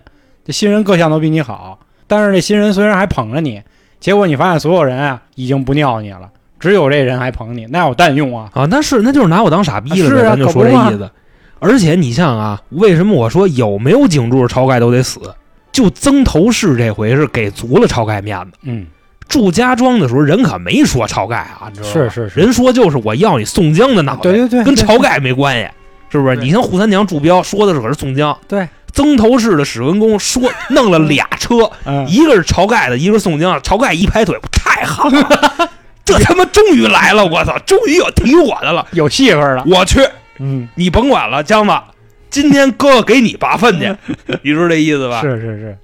[0.49, 3.63] 这新人各项都比你好，但是这新人虽然还捧着你，
[4.01, 8.49] 结果你发现所有人啊已经不尿你了，只有这人还捧你，那有蛋用啊？
[8.55, 11.11] 啊，那是那就是拿我当傻逼了呗，是啊咱就说这意思。
[11.59, 15.21] 而且你像啊，为什么我说有没有景柱，晁盖都得死？
[15.71, 18.53] 就曾头市这回是给足了晁盖面子。
[18.63, 18.87] 嗯，
[19.29, 21.93] 祝家庄的时候，人可没说晁盖啊，你知道吗？
[21.93, 25.69] 是是是，人说就是我要你宋江的脑袋，对对对，对跟晁盖没关系，
[26.09, 26.37] 是不是？
[26.37, 28.67] 你像扈三娘祝彪说的是可是宋江，对，
[28.99, 33.57] 曾头市的史文恭说弄了俩车，嗯一个是晁盖的，一个是宋江。
[33.61, 35.71] 晁盖一拍腿，太好了，
[36.05, 37.25] 这他妈终于来了！
[37.25, 40.01] 我操，终于有提我的了，有戏份了，我去，
[40.41, 41.73] 嗯，你甭管了，江子，
[42.29, 43.95] 今天哥哥给你拔粪去，
[44.43, 45.21] 你说这意思吧？
[45.23, 45.79] 是是是，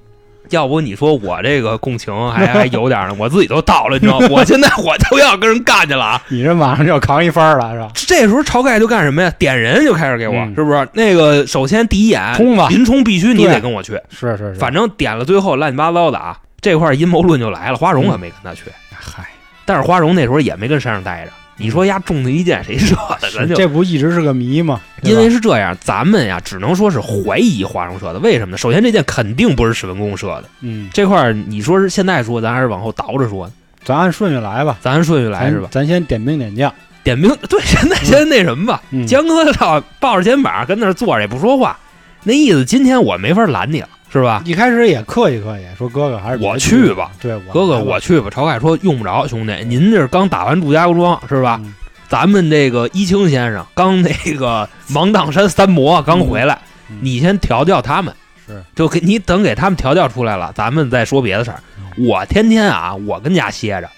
[0.51, 4.29] 要不你说我这个共情还 还有点呢，我自己都到了，你知道吗？
[4.33, 6.23] 我现在我就要跟人干去了啊！
[6.29, 7.89] 你这马上就要扛一番儿了是吧？
[7.95, 9.31] 这时候晁盖就干什么呀？
[9.39, 10.89] 点人就开始给我，嗯是不是？
[10.93, 17.77] 那个首先第一眼，冲吧林冲必须你得跟我去，是是是，反正点了最后乱七八糟的啊，这块阴谋论就来了。
[17.77, 19.25] 花荣可没跟他去，嗨。
[19.67, 21.31] 但是花荣那时候也没跟山上待着。
[21.57, 23.31] 你说丫中的一箭谁射的？
[23.31, 24.81] 咱就这不一直是个谜吗？
[25.03, 28.19] 因为是这样，咱们呀只能说是怀疑花荣射的。
[28.19, 28.59] 为什么呢？
[28.59, 33.53] 首先这箭肯定不是史文恭射的，嗯，这块儿你说是现在说，咱还是往后倒着说呢？
[33.85, 35.69] 咱按顺序来吧，咱按顺序来是吧？
[35.71, 38.83] 咱先点兵点将，点兵对，现在先那什么吧。
[38.91, 41.79] 嗯，江哥操，抱着肩膀跟那儿坐着也不说话，
[42.23, 43.89] 那意思今天我没法拦你了，
[44.21, 44.43] 是吧？
[44.45, 48.31] 一开始也客气客气，说哥哥还是我去去吧，对，哥哥我去吧。
[48.31, 51.61] 晁盖说用不着，兄弟，您这刚打完祝家庄是吧？
[51.63, 51.75] 嗯
[52.07, 56.57] 咱们这个一清先生刚那个芒砀山三魔刚回来，
[56.89, 58.15] 嗯你先调教他们，
[58.47, 61.59] 是就给你等给他们调教出来了，咱们再说别的事儿。
[61.79, 63.89] 嗯我天天啊，我跟家歇着，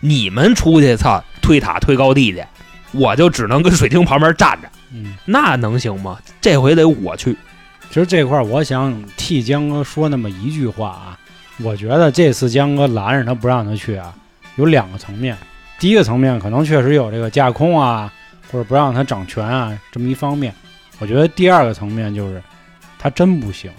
[0.00, 2.42] 你们出去操推塔推高地去，
[2.92, 6.18] 我就只能跟水晶旁边站着，嗯，那能行吗？
[6.40, 7.36] 这回得我去。
[7.96, 11.18] 其实这块儿我想替江哥说那么一句话啊，
[11.62, 14.14] 我觉得这次江哥拦着他不让他去啊，
[14.56, 15.34] 有两个层面。
[15.78, 18.12] 第一个层面可能确实有这个架空啊，
[18.52, 20.52] 或者不让他掌权啊这么一方面。
[20.98, 22.42] 我觉得第二个层面就是
[22.98, 23.70] 他真不行，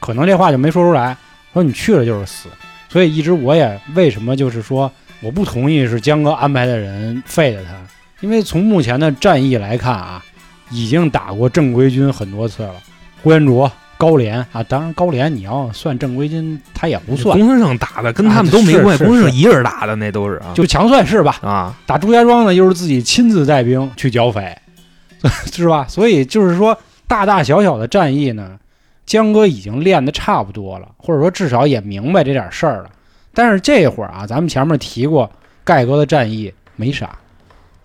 [0.00, 1.14] 可能这话就没说出来，
[1.52, 2.48] 说你去了就是死。
[2.88, 7.74] 所以一直我也为什么就是说我不同意是江哥安排的人废了他，
[8.22, 10.24] 因为从目前的战役来看啊，
[10.70, 12.74] 已经打过正规军很多次了。
[13.22, 21.38] 呼延灼、高廉啊，当然高廉你要算正规军，他也不算，公孙胜打的跟他们都没关系，公孙胜一人打的那都是啊，就强算是吧。
[21.42, 24.56] 啊，打朱家庄呢，又是自己亲自带兵去剿匪，
[25.52, 25.84] 是吧？
[25.88, 28.58] 所以就是说，大大小小的战役呢，
[29.04, 32.90] 江哥已经练的差不多了，或者说至少也明白这点事儿了。
[33.34, 35.30] 但是这会儿啊，咱们前面提过，
[35.64, 37.18] 盖哥的战役没啥，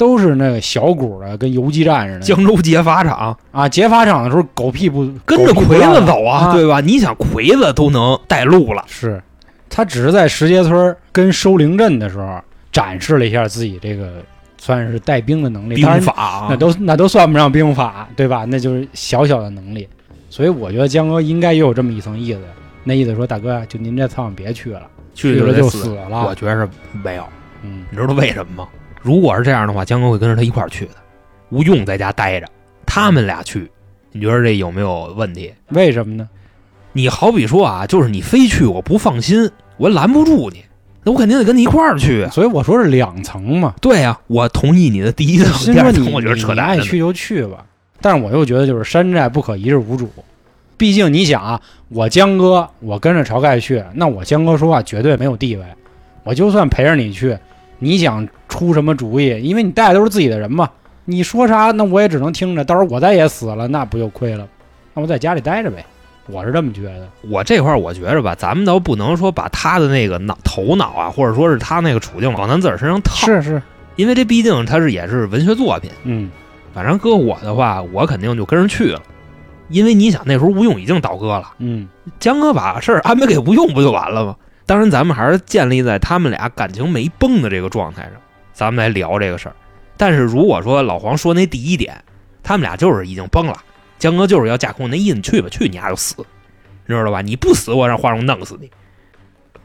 [0.03, 2.25] 都是那个小股的，跟游击战似的。
[2.25, 6.81] 江州劫法场啊，劫法场的时候狗屁不跟着魁子走啊，啊对吧？
[6.81, 9.23] 你想魁子都能带路了，是，
[9.69, 12.37] 他只是在石碣村跟收灵阵的时候
[12.69, 14.15] 展示了一下自己这个
[14.57, 18.43] 算是带兵的能力，兵法啊那都那都算不上兵法，对吧？
[18.45, 19.87] 那就是小小的能力。
[20.29, 22.41] 所以我觉得江哥应该也有这么一层意思，
[22.83, 24.81] 那意思说大哥啊，就您这趟别去了，
[25.15, 25.95] 去了就死。
[25.95, 26.25] 了。
[26.27, 26.67] 我觉着
[27.03, 27.23] 没有，
[27.63, 28.69] 嗯，你知道为什么吗？
[29.03, 30.93] 如果是这样的话，江哥会跟着他一块儿去的，
[31.49, 32.47] 吴用在家待着，
[32.85, 33.69] 他们俩去，
[34.13, 35.53] 你觉得这有没有问题？
[35.67, 36.27] 为什么呢？
[36.93, 40.63] 你好比说啊，就是你非去，我不放心，我拦不住你，
[41.03, 42.29] 那我肯定得跟你一块儿去啊。
[42.31, 43.73] 所以我说是两层嘛。
[43.81, 47.65] 对呀、我同意你的第一层，先说你第二层我觉得扯淡爱去就去吧，
[47.99, 50.09] 但是我又觉得就是山寨不可一日无主，
[50.77, 55.65] 毕竟你想啊，我江哥我跟着晁盖去，那我江哥说话绝对没有地位，
[56.23, 57.37] 我就算陪着你去，
[57.83, 60.69] 你想出什么主意，因为你带的都是自己的人嘛。
[61.03, 62.63] 你说啥，那我也只能听着。
[62.63, 64.47] 到时候我再也死了，那不就亏了？
[64.93, 65.85] 那我在家里待着呗，
[66.27, 67.09] 我是这么觉得。
[67.29, 73.61] 我这块儿我觉着吧，咱们倒不能说把他的那个脑头脑啊，或者说是他那个处境往咱自个儿身上套，是是，
[73.97, 75.91] 因为这毕竟他是也是文学作品。
[76.05, 76.31] 嗯，
[76.73, 79.01] 反正搁我的话，我肯定就跟着去了，
[79.67, 81.85] 因为你想那时候吴用已经倒戈了，嗯，
[82.17, 84.37] 江哥把事儿安排给吴用不就完了吗？
[84.65, 88.13] 当然，咱们还是建立在他们俩感情没崩的这个状态上，
[88.53, 89.55] 咱们来聊这个事儿。
[89.97, 91.95] 但是如果说老黄说那第一点，
[92.41, 93.57] 他们俩就是已经崩了，
[93.99, 96.15] 江哥就是要架空那意思，去吧，去你丫就死，
[96.85, 97.21] 你知道吧？
[97.21, 98.69] 你不死，我让花荣弄死你。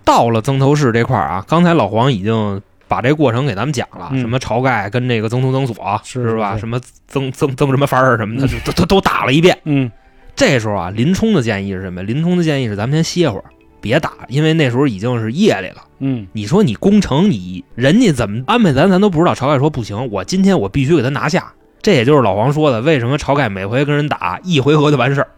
[0.04, 6.54] 到了曾头市这块儿啊，刚才老黄已经把这过程给咱们讲了，嗯什么晁盖跟那个曾头曾锁是吧？
[6.54, 9.58] 是什么曾曾曾什么番儿什么的，都都都打了一遍。
[9.64, 9.90] 嗯
[10.34, 12.02] 这时候啊，林冲的建议是什么？
[12.02, 13.44] 林冲的建议是咱们先歇会儿，
[13.80, 15.84] 别打，因为那时候已经是夜里了。
[16.00, 19.34] 嗯你说你攻城，你人家怎么安排咱，咱都不知道。
[19.34, 21.52] 晁盖说不行，我今天我必须给他拿下。
[21.82, 25.28] 这也就是老黄说的，为什么晁盖每回跟人打一回合就完事儿，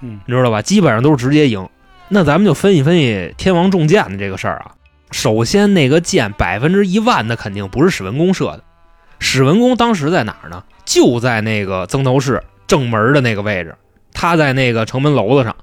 [0.00, 0.60] 嗯你知道吧？
[0.62, 1.68] 基本上都是直接赢。
[2.08, 4.72] 那咱们就分析分析天王中箭的这个事儿啊。
[5.10, 8.64] 首先，那个箭百分之一万的肯定不是史文恭射的。
[9.18, 10.64] 史文恭当时在哪儿呢？
[10.84, 13.74] 就在那个曾头市正门的那个位置，
[14.12, 15.54] 他在那个城门楼子上。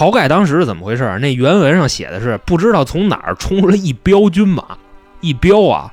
[0.00, 1.18] 晁盖当时是怎么回事？
[1.18, 4.64] 那原文上写的是不知道从哪儿冲出来一彪军马，
[5.20, 5.92] 一彪啊！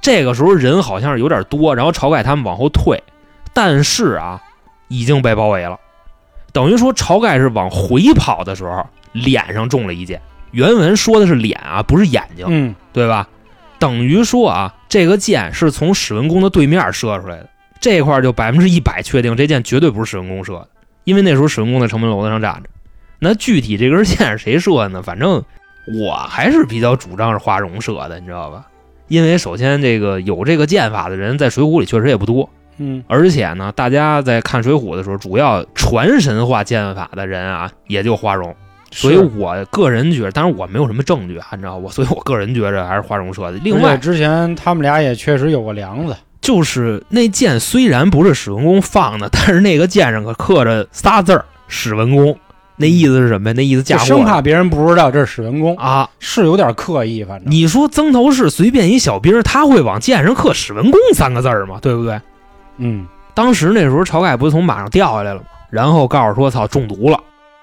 [0.00, 3.02] 这个时候人好像是有点多，然后晁盖他们往后退，
[3.52, 4.40] 但是啊，
[4.86, 5.76] 已经被包围了。
[6.52, 10.22] 等于说晁盖是往回跑的时候，脸上中了一箭。
[10.52, 13.26] 原文说的是脸啊，不是眼睛，嗯对吧？
[13.80, 17.48] 等于说啊，这个箭是从史文恭的对面射出来的，
[17.80, 20.68] 这块儿就百分之一百确定这箭绝对不是史文恭射的，
[21.02, 22.70] 因为那时候史文恭在城门楼子上站着。
[23.20, 25.02] 那具体这根线是谁射的呢？
[25.02, 25.42] 反正
[26.00, 28.66] 我还是比较主张是花荣射的，你知道吧？
[29.08, 38.54] 因为首先这个有这个剑法的人在《水浒》里确实也不多，嗯而且呢，大家在看《水浒》的时候，主要传神话剑法的人啊，也就花荣。
[38.92, 41.90] 所以我个人觉得，当然我没有什么证据啊，你知道我？
[41.90, 43.58] 所以我个人觉着还是花荣射的。
[43.62, 46.16] 另外，之前他们俩也确实有过梁子。
[46.40, 52.36] 就是那剑虽然不是史文恭放的，但是那个剑上可刻着仨字儿“史文恭”，
[52.80, 53.54] 那意思是什么呀？
[53.56, 56.08] 那意思嫁祸生怕别人不知道这是史文恭，啊！
[56.18, 61.78] 是有点刻意，反正你说曾头市随便一小兵，他会往剑上刻“史文恭”三个字儿吗？
[61.82, 62.20] 对不对？
[62.78, 65.46] 嗯当时那时候晁盖不是从马上掉下来了吗？
[65.70, 67.20] 然后告诉说操中毒了。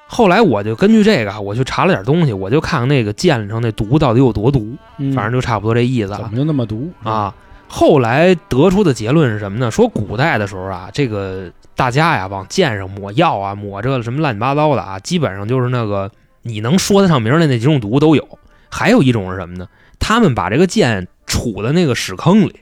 [0.07, 6.89] 后来我就根据这个，我去查了点东西，我就看看那个剑上那毒到底有多毒，嗯，反正就差不多这意思了怎么就那么毒？
[7.03, 7.33] 啊。
[7.67, 9.69] 后来得出的结论是什么呢？
[9.69, 16.11] 说古代的时候啊，这个大家呀往剑上抹药啊，抹这什么乱七八糟的啊，基本上就是那个
[16.43, 18.39] 你能说得上名的那几种毒都有。
[18.69, 19.67] 还有一种是什么呢？
[19.97, 22.53] 他们把这个剑杵在那个屎坑里，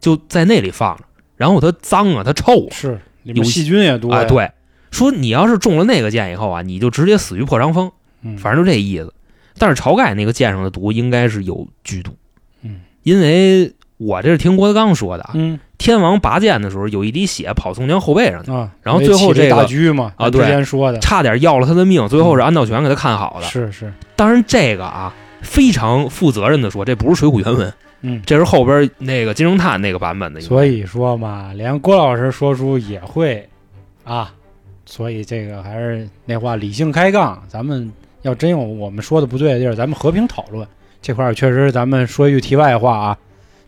[0.00, 1.04] 就在那里放着，
[1.36, 4.50] 然后它脏啊，它臭啊，是有细菌也多啊，呀，对，
[4.90, 9.12] 说你要是中了那个箭以后啊，你就直接死于破伤风，嗯，反正就这意思。
[9.58, 12.16] 但是晁盖那个剑上的毒应该是有剧毒，
[12.62, 13.72] 嗯，因为
[14.04, 23.46] 我这是听郭德纲说的啊，嗯天王拔剑的时候有一滴血跑宋江后背上去，啊，然后最后这个大狙嘛，啊之对前说的差点要了他的命，最后是安道全给他看好的。
[23.46, 30.40] 是是，当然这个啊，非常负责任的说，这不是《水浒》原文，嗯，这是后边那个金圣叹那个版本的。
[30.40, 33.48] 所以说嘛，连郭老师说书也会
[34.04, 34.32] 啊，
[34.86, 37.42] 所以这个还是那话，理性开杠。
[37.48, 37.90] 咱们
[38.22, 40.66] 要真有我们说的不对的地儿，咱们和平讨论。
[41.00, 43.18] 这块儿确实，咱们说一句题外话啊，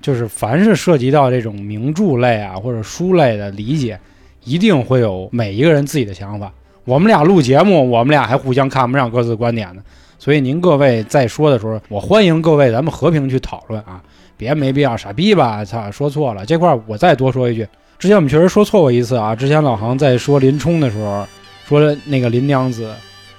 [0.05, 3.99] 就是凡是涉及到这种名著类啊或者书类的理解，
[4.45, 6.53] 一定会有每一个人自己的想法。
[6.85, 9.83] 我们俩录节目，我们俩还互相看不上各自观点呢。
[10.19, 14.03] 所以您各位在说的时候，我欢迎各位咱们和平去讨论啊，
[14.37, 15.65] 别没必要傻逼吧？
[15.65, 17.67] 操，说错了这块儿我再多说一句，
[17.99, 19.35] 之前我们确实说错过一次啊。
[19.35, 21.27] 之前老航在说林冲的时候，
[21.67, 22.93] 说那个林娘子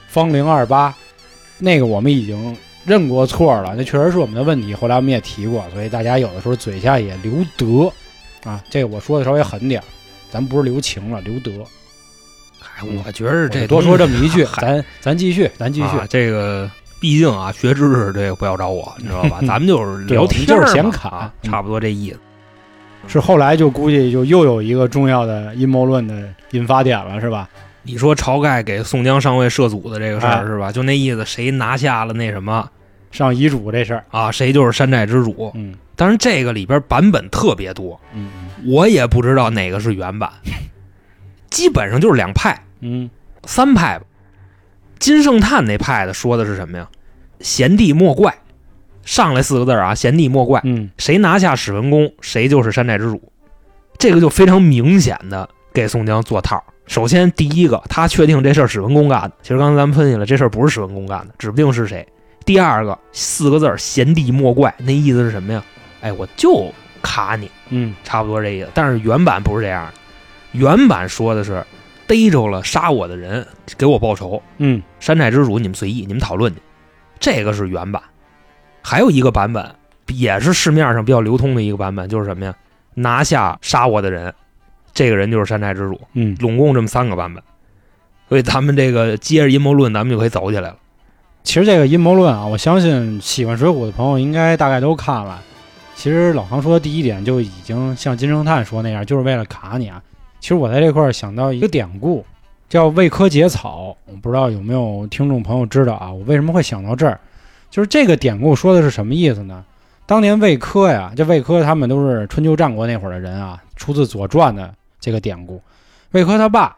[0.08, 0.91] 芳龄二八，
[1.60, 4.74] 那个我们已经认过错了，那确实是我们的问题。
[4.74, 7.91] 后来我们也提过，所以大家有的时候嘴下也留德
[8.50, 8.63] 啊。
[8.69, 9.84] 这个我说的稍微狠点儿，
[10.30, 11.52] 咱不是留情了，留德。
[12.62, 15.98] 哎，我觉得这多说这么一句，嗨咱咱继续，咱继续。
[15.98, 16.69] 啊这个
[17.00, 19.40] 毕竟啊，学知识这个不要找我， 你知道吧？
[19.48, 22.19] 咱们就是对聊天我们就是显卡差不多这意思。
[23.08, 27.48] 是后来就估计就又有一个重要的阴谋论的引发点了，是吧？
[27.86, 30.71] 你说晁盖给宋江上位设祖的这个事儿、哎是吧？
[30.71, 32.69] 就那意思，谁拿下了那什么
[33.12, 35.52] 上遗嘱这事儿，啊，谁就是山寨之主。
[35.56, 38.29] 嗯当然，这个里边版本特别多，嗯
[38.65, 40.29] 我也不知道哪个是原版，
[41.50, 43.10] 基本上就是两派，嗯
[43.46, 44.06] 三派吧。
[45.00, 46.90] 金圣叹那派的说的是什么呀？
[47.40, 48.36] 贤弟莫怪，
[49.04, 53.31] 上来四个字啊，贤弟莫怪，嗯谁拿下史文恭，谁就是山寨之主。
[53.98, 56.62] 这个就非常明显的给宋江做套。
[56.88, 59.31] 首先，第一个，他确定这事儿史文恭干的。
[59.42, 62.08] 其实刚才咱们分析了，这事儿不是史文恭干的，指不定是谁。
[62.46, 65.63] 第二个，四个字儿“贤弟莫怪”，那意思是什么呀？
[66.02, 66.71] 哎，我就
[67.02, 68.69] 卡你，嗯差不多这意思。
[68.75, 69.94] 但是原版不是这样的，
[70.52, 71.65] 原版说的是
[72.06, 73.46] 逮着了杀我的人，
[73.77, 74.42] 给我报仇。
[74.60, 76.62] 嗯山寨之主，你们随意，你们讨论去。
[77.19, 78.00] 这个是原版，
[78.83, 79.73] 还有一个版本
[80.10, 82.54] 也是市面上比较流通的一个版本，就是什么呀？
[82.94, 84.31] 拿下杀我的人，
[84.96, 86.02] 这个人就是山寨之主。
[86.13, 87.43] 嗯，拢共这么三个版本，
[88.27, 90.77] 所以咱们这个接着阴谋论，咱们就可以走起来了。
[91.43, 95.39] 其实这个阴谋论啊，我相信喜欢《水浒》的朋友应该大概都看了。
[95.93, 100.02] 其实老康说的第一点就已经像金圣叹说那样，就是为了卡你啊。
[100.39, 102.25] 其实我在这块儿想到一个典故，
[102.67, 106.12] 叫“魏科结草”，我不知道有没有听众朋友知道啊？
[106.12, 107.19] 我为什么会想到这儿？
[107.69, 109.63] 就是这个典故说的是什么意思呢？
[110.06, 114.73] 当年魏科呀，这魏科他们都是春秋战国那会儿的人啊，出自《左传》的
[115.06, 115.62] 这个典故。
[116.13, 116.75] 魏科他爸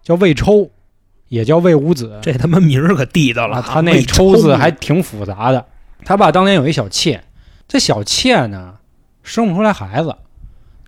[0.00, 0.70] 叫魏抽，
[1.26, 5.64] 也叫魏武子，这他妈名儿可地道了，啊，他那魏抽字还挺复杂的。
[6.04, 7.20] 他爸当年有一小妾，
[7.66, 8.76] 这小妾呢
[9.24, 10.14] 生不出来孩子，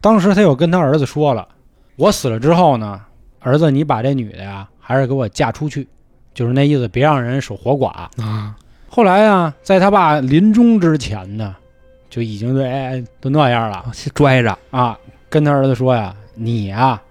[0.01, 1.49] 当时他就跟他儿子说了
[1.97, 3.01] ：“我死了之后呢，
[3.41, 5.89] 儿子你把这女的呀，还是给我嫁出去，
[6.33, 7.89] 就是那意思，别让人守活寡。
[8.23, 8.55] 啊，”
[8.89, 11.57] 后来啊，在他爸临终之前呢，
[12.09, 13.85] 就已经对哎哎都那样了。
[14.15, 14.57] 拽着。
[14.71, 14.97] 啊，
[15.29, 17.03] 跟他儿子说呀：“你啊，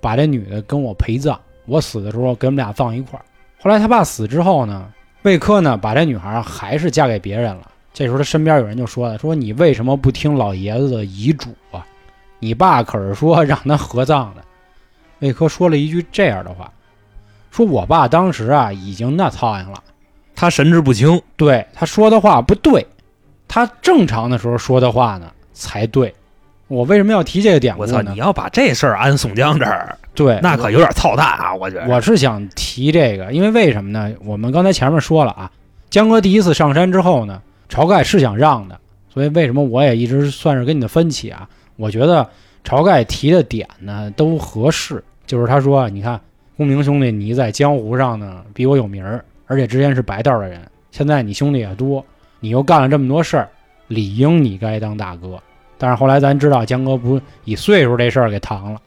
[0.00, 3.24] 把这女的跟我陪葬，我死的时候跟我们俩葬一块儿。”
[3.60, 4.92] 后来他爸死之后呢，
[5.22, 7.70] 魏科呢把这女孩还是嫁给别人了。
[7.92, 11.86] 这时候他身边有人就说了：“说你为什么不听老爷子的遗嘱啊？
[12.40, 14.42] 你爸可是说让他合葬的。”
[15.20, 16.70] 魏科说了一句这样的话
[17.50, 19.82] ：“说我爸当时啊已经那苍蝇了，
[20.34, 22.84] 他神志不清，对他说的话不对，
[23.46, 26.12] 他正常的时候说的话呢才对。
[26.68, 28.00] 我为什么要提这个典故我操！
[28.02, 28.18] 呢你？
[28.18, 31.54] 要把这事儿安宋江这儿，对，那可有点操蛋啊！
[31.54, 34.10] 我觉得我是想提这个，因为为什么呢？
[34.24, 35.50] 我们刚才前面说了啊，
[35.90, 38.80] 江哥第一次上山之后呢，晁盖是想让的，
[39.12, 41.46] 所以为什么我也一直算是跟你的分歧啊？
[41.76, 42.26] 我觉得
[42.64, 46.18] 晁盖提的点呢都合适，就是他说，你看
[46.56, 50.60] 公明兄弟，你在江湖上呢比我有名儿，而且之前是白道的人，
[50.90, 52.02] 现在你兄弟也多，
[52.40, 53.48] 你又干了这么多事儿，
[53.88, 55.38] 理应你该当大哥。
[55.84, 58.80] 但是后来咱知道江哥不以岁数这事儿给搪了。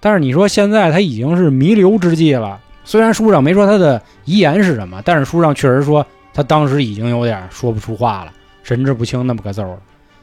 [0.00, 8.32] 但是你说现在他已经是弥留之际了，虽然书上没说他的遗言是什么，但是书上确实说他当时已经有点说不出话了，
[8.64, 9.78] 神志不清那么个揍了。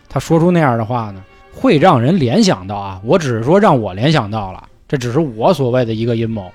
[0.09, 6.51] 他说出那样的话呢，会让人联想到啊，我只是说让我联想到了，这只是我所谓的一个阴谋，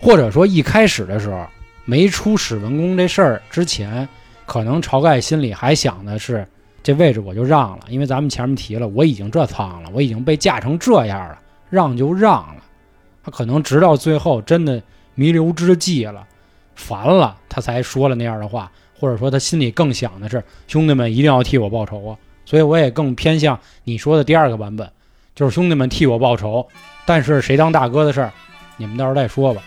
[0.00, 1.44] 或者说一开始的时候
[1.84, 4.08] 没出史文恭这事儿之前，
[4.46, 6.46] 可能晁盖心里还想的是
[6.82, 12.62] 这位置我就让了，因为咱们前面提了，我已经这仓了，我已经被架成这样了，让就让了。
[13.22, 14.82] 他可能直到最后真的
[15.14, 16.26] 弥留之际了，
[16.74, 22.16] 烦了，他才说了那样的话，或者说他心里更想的是兄弟们一定要替我报仇啊。
[22.46, 24.90] 所以我也更偏向你说的第二个版本，
[25.34, 26.66] 就是兄弟们替我报仇，
[27.04, 28.32] 但是谁当大哥的事儿，
[28.78, 29.60] 你们到时候再说吧。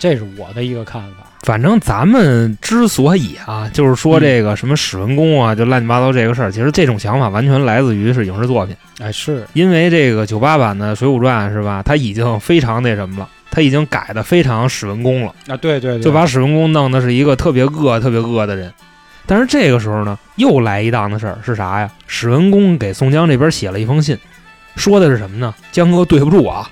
[0.00, 1.26] 这是我的一个看法。
[1.42, 18.72] 反正咱们之所以啊，就是说这个什么史文恭啊，就乱七八糟这个事儿，其实这种想法完全来自于是影视作品，哎，是，因为这个九八版的《水浒传》是吧，它已经非常那什么了，它已经改的非常史文恭了，啊，对对对，就把史文恭弄的是一个特别恶、特别恶的人。
[19.26, 21.90] 但是这个时候呢，又来一档子事儿，是啥呀？
[22.06, 24.18] 史文恭给宋江这边写了一封信，
[24.76, 25.54] 说的是什么呢？
[25.72, 26.68] 江哥对不住啊，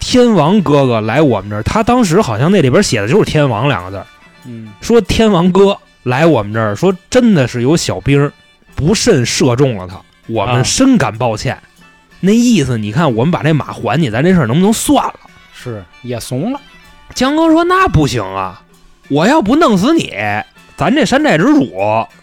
[0.00, 4.06] 天王哥哥来我们这儿，他当时好像那里边写的就是天王两个字儿。
[4.46, 8.32] 嗯说天王哥来我们这儿，说真的是有小兵儿
[8.74, 11.56] 不慎射中了他，我啊们深感抱歉。
[12.20, 15.14] 那意思，你看我们把这马还你，咱这事儿能不能算了？
[15.54, 16.60] 是也怂了，
[17.14, 18.62] 江哥说那不行啊，
[19.08, 20.14] 我要不弄死你，
[20.76, 21.70] 咱这山寨之主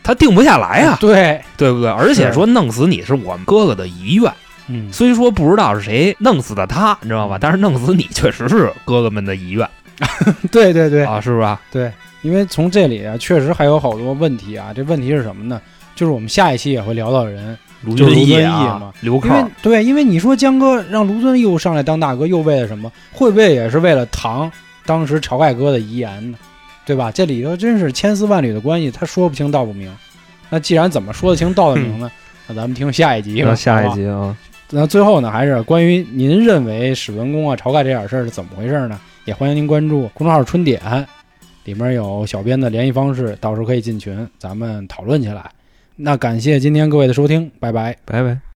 [0.02, 1.92] 他定不下来呀、对，对不对？
[1.92, 4.34] 而且说弄死你是我们哥哥的遗愿，
[4.68, 7.38] 嗯，虽说不知道是谁弄死的他，你知道吧？
[7.40, 9.68] 但是弄死你确实是哥哥们的遗愿
[10.52, 11.60] 对对对啊，是吧？
[11.72, 11.92] 对，
[12.22, 14.72] 因为从这里啊，确实还有好多问题啊。
[14.76, 15.60] 这问题是什么呢？
[15.96, 19.30] 就是我们下一期也会聊到人，卢俊义啊嘛，刘为
[19.64, 22.92] 对，因为你说江哥让卢俊义又上来当大哥，又为了什么？
[23.12, 24.52] 会不会也是为了唐
[24.86, 26.38] 当时晁盖哥的遗言呢？
[26.86, 27.12] 对吧？
[27.12, 29.92] 这里头真是千丝万缕的关系，他说不清道不明。
[30.50, 32.12] 那既然怎么说得清道得明呢？
[32.48, 33.50] 那咱们听下一集吧。
[33.50, 34.34] 那下一集啊，
[34.70, 39.00] 那最后呢，还是关于您认为史文恭啊、晁盖这点事儿是怎么回事呢？
[39.26, 40.82] 也欢迎您关注公众号“春点”，
[41.66, 45.50] 里面有小编的联系方式，到时候可以进群，咱们讨论起来。
[45.96, 47.96] 那感谢今天各位的收听，拜拜。
[48.06, 48.38] 拜拜。